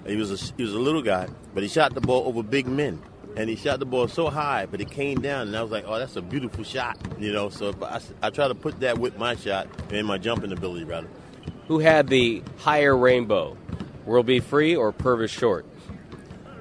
He 0.06 0.16
was 0.16 0.30
a, 0.30 0.54
he 0.56 0.62
was 0.62 0.74
a 0.74 0.78
little 0.78 1.02
guy, 1.02 1.28
but 1.52 1.62
he 1.62 1.68
shot 1.68 1.94
the 1.94 2.00
ball 2.00 2.26
over 2.26 2.42
big 2.42 2.66
men 2.66 3.00
and 3.36 3.48
he 3.48 3.56
shot 3.56 3.78
the 3.78 3.86
ball 3.86 4.08
so 4.08 4.30
high, 4.30 4.66
but 4.66 4.80
it 4.80 4.90
came 4.90 5.20
down, 5.20 5.48
and 5.48 5.56
I 5.56 5.62
was 5.62 5.70
like, 5.70 5.84
"Oh, 5.86 5.98
that's 5.98 6.16
a 6.16 6.22
beautiful 6.22 6.64
shot," 6.64 6.98
you 7.18 7.32
know. 7.32 7.48
So 7.48 7.74
I, 7.82 8.00
I 8.22 8.30
try 8.30 8.48
to 8.48 8.54
put 8.54 8.80
that 8.80 8.98
with 8.98 9.18
my 9.18 9.36
shot 9.36 9.68
and 9.90 10.06
my 10.06 10.18
jumping 10.18 10.52
ability, 10.52 10.84
rather. 10.84 11.08
Who 11.68 11.78
had 11.78 12.08
the 12.08 12.42
higher 12.58 12.96
rainbow, 12.96 13.56
World 14.04 14.26
B. 14.26 14.40
Free 14.40 14.74
or 14.74 14.92
Purvis 14.92 15.30
Short? 15.30 15.64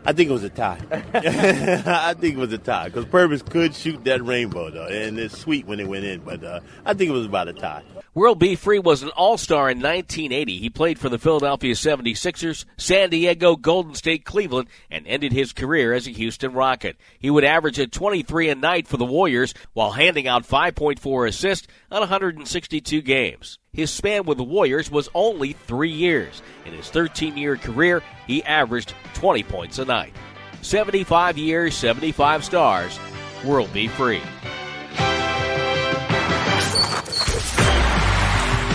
I 0.06 0.14
think 0.14 0.30
it 0.30 0.34
was 0.34 0.44
a 0.44 0.50
tie. 0.50 0.80
I 0.92 2.14
think 2.14 2.36
it 2.36 2.40
was 2.40 2.54
a 2.54 2.58
tie 2.58 2.86
because 2.86 3.06
Purvis 3.06 3.42
could 3.42 3.76
shoot 3.76 4.04
that 4.06 4.24
rainbow 4.26 4.70
though, 4.70 4.88
and 4.88 5.20
it's 5.20 5.38
sweet 5.38 5.66
when 5.66 5.80
it 5.80 5.88
went 5.88 6.06
in. 6.06 6.22
But 6.22 6.44
uh, 6.44 6.60
I 6.86 6.94
think 6.94 7.10
it 7.10 7.14
was 7.14 7.26
about 7.26 7.48
a 7.48 7.54
tie. 7.54 7.84
World 8.14 8.40
B. 8.40 8.56
Free 8.56 8.80
was 8.80 9.04
an 9.04 9.10
All 9.10 9.38
Star 9.38 9.70
in 9.70 9.78
1980. 9.78 10.58
He 10.58 10.70
played 10.70 11.00
for 11.00 11.10
the 11.10 11.20
Philadelphia 11.20 11.74
76ers, 11.74 12.66
San 12.78 13.10
Diego, 13.10 13.56
Golden 13.56 13.94
State, 13.94 14.26
Cleveland, 14.26 14.68
and 14.90 15.06
ended 15.08 15.32
his 15.32 15.54
career 15.54 15.94
as 15.94 16.08
a 16.08 16.12
Houston 16.12 16.54
Rocket. 16.54 16.98
He 17.20 17.30
would 17.30 17.44
average 17.44 17.80
at 17.80 17.92
23 17.92 18.50
a 18.50 18.56
night 18.56 18.88
for 18.88 18.98
the 18.98 19.06
Warriors 19.06 19.54
while 19.74 19.92
handing 19.92 20.28
out 20.28 20.48
5.4 20.48 21.28
assists 21.28 21.68
on 21.92 22.00
162 22.00 23.02
games. 23.02 23.60
His 23.72 23.92
span 23.92 24.26
with 24.26 24.40
the 24.40 24.44
Warriors 24.44 24.90
was 24.90 25.10
only 25.14 25.54
three 25.54 25.92
years. 25.92 26.42
In 26.66 26.74
his 26.74 26.90
13 26.90 27.38
year 27.38 27.56
career, 27.56 28.02
he 28.26 28.44
averaged 28.44 28.96
20 29.14 29.44
points 29.44 29.78
a 29.78 29.86
night. 29.86 30.14
75 30.62 31.38
years, 31.38 31.76
75 31.76 32.44
stars. 32.44 33.00
World 33.46 33.72
B. 33.72 33.88
Free. 33.88 34.22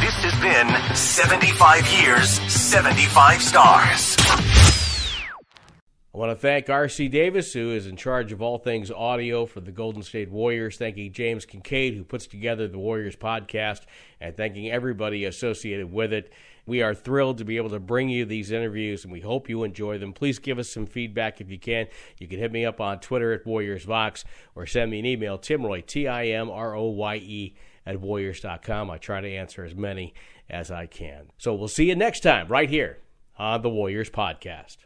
This 0.01 0.15
has 0.23 0.41
been 0.41 0.97
75 0.97 1.89
years, 2.01 2.31
75 2.51 3.43
stars. 3.43 4.54
I 6.15 6.17
want 6.17 6.31
to 6.31 6.37
thank 6.37 6.71
R.C. 6.71 7.09
Davis, 7.09 7.53
who 7.55 7.73
is 7.73 7.89
in 7.89 7.97
charge 7.97 8.31
of 8.31 8.41
all 8.41 8.59
things 8.59 8.89
audio 8.89 9.47
for 9.47 9.61
the 9.61 9.73
Golden 9.73 10.05
State 10.05 10.31
Warriors. 10.31 10.77
Thanking 10.77 11.13
James 11.13 11.45
Kincaid, 11.45 11.95
who 11.95 12.05
puts 12.05 12.29
together 12.29 12.69
the 12.69 12.79
Warriors 12.79 13.17
podcast, 13.17 13.81
and 14.21 14.37
thanking 14.37 14.71
everybody 14.71 15.25
associated 15.25 15.93
with 15.93 16.13
it. 16.13 16.33
We 16.67 16.83
are 16.83 16.95
thrilled 16.95 17.39
to 17.39 17.45
be 17.45 17.57
able 17.57 17.71
to 17.71 17.81
bring 17.81 18.11
you 18.11 18.25
these 18.25 18.53
interviews, 18.53 19.03
and 19.03 19.13
we 19.13 19.23
hope 19.23 19.49
you 19.49 19.65
enjoy 19.65 19.99
them. 19.99 20.13
Please 20.13 20.39
give 20.39 20.61
us 20.61 20.69
some 20.69 20.87
feedback 20.87 21.41
if 21.41 21.51
you 21.51 21.59
can. 21.59 21.89
You 22.21 22.29
can 22.29 22.39
hit 22.39 22.53
me 22.53 22.65
up 22.65 22.81
on 22.81 23.01
Twitter 23.01 23.33
at 23.33 23.45
WarriorsVox 23.45 24.23
or 24.55 24.67
send 24.67 24.93
me 24.93 25.01
an 25.01 25.07
email, 25.07 25.37
Timroye, 25.37 25.85
T 25.85 26.07
I 26.07 26.27
M 26.27 26.49
R 26.49 26.77
O 26.77 26.91
Y 26.91 27.17
E, 27.17 27.57
at 27.85 28.01
Warriors.com. 28.01 28.89
I 28.89 28.99
try 28.99 29.21
to 29.21 29.29
answer 29.29 29.65
as 29.65 29.75
many 29.75 30.15
as 30.49 30.71
I 30.71 30.87
can. 30.87 31.33
So 31.39 31.57
we'll 31.57 31.67
see 31.67 31.89
you 31.89 31.97
next 31.97 32.21
time 32.21 32.47
right 32.47 32.71
here 32.71 32.99
on 33.37 33.63
the 33.63 33.69
Warriors 33.69 34.11
podcast. 34.11 34.77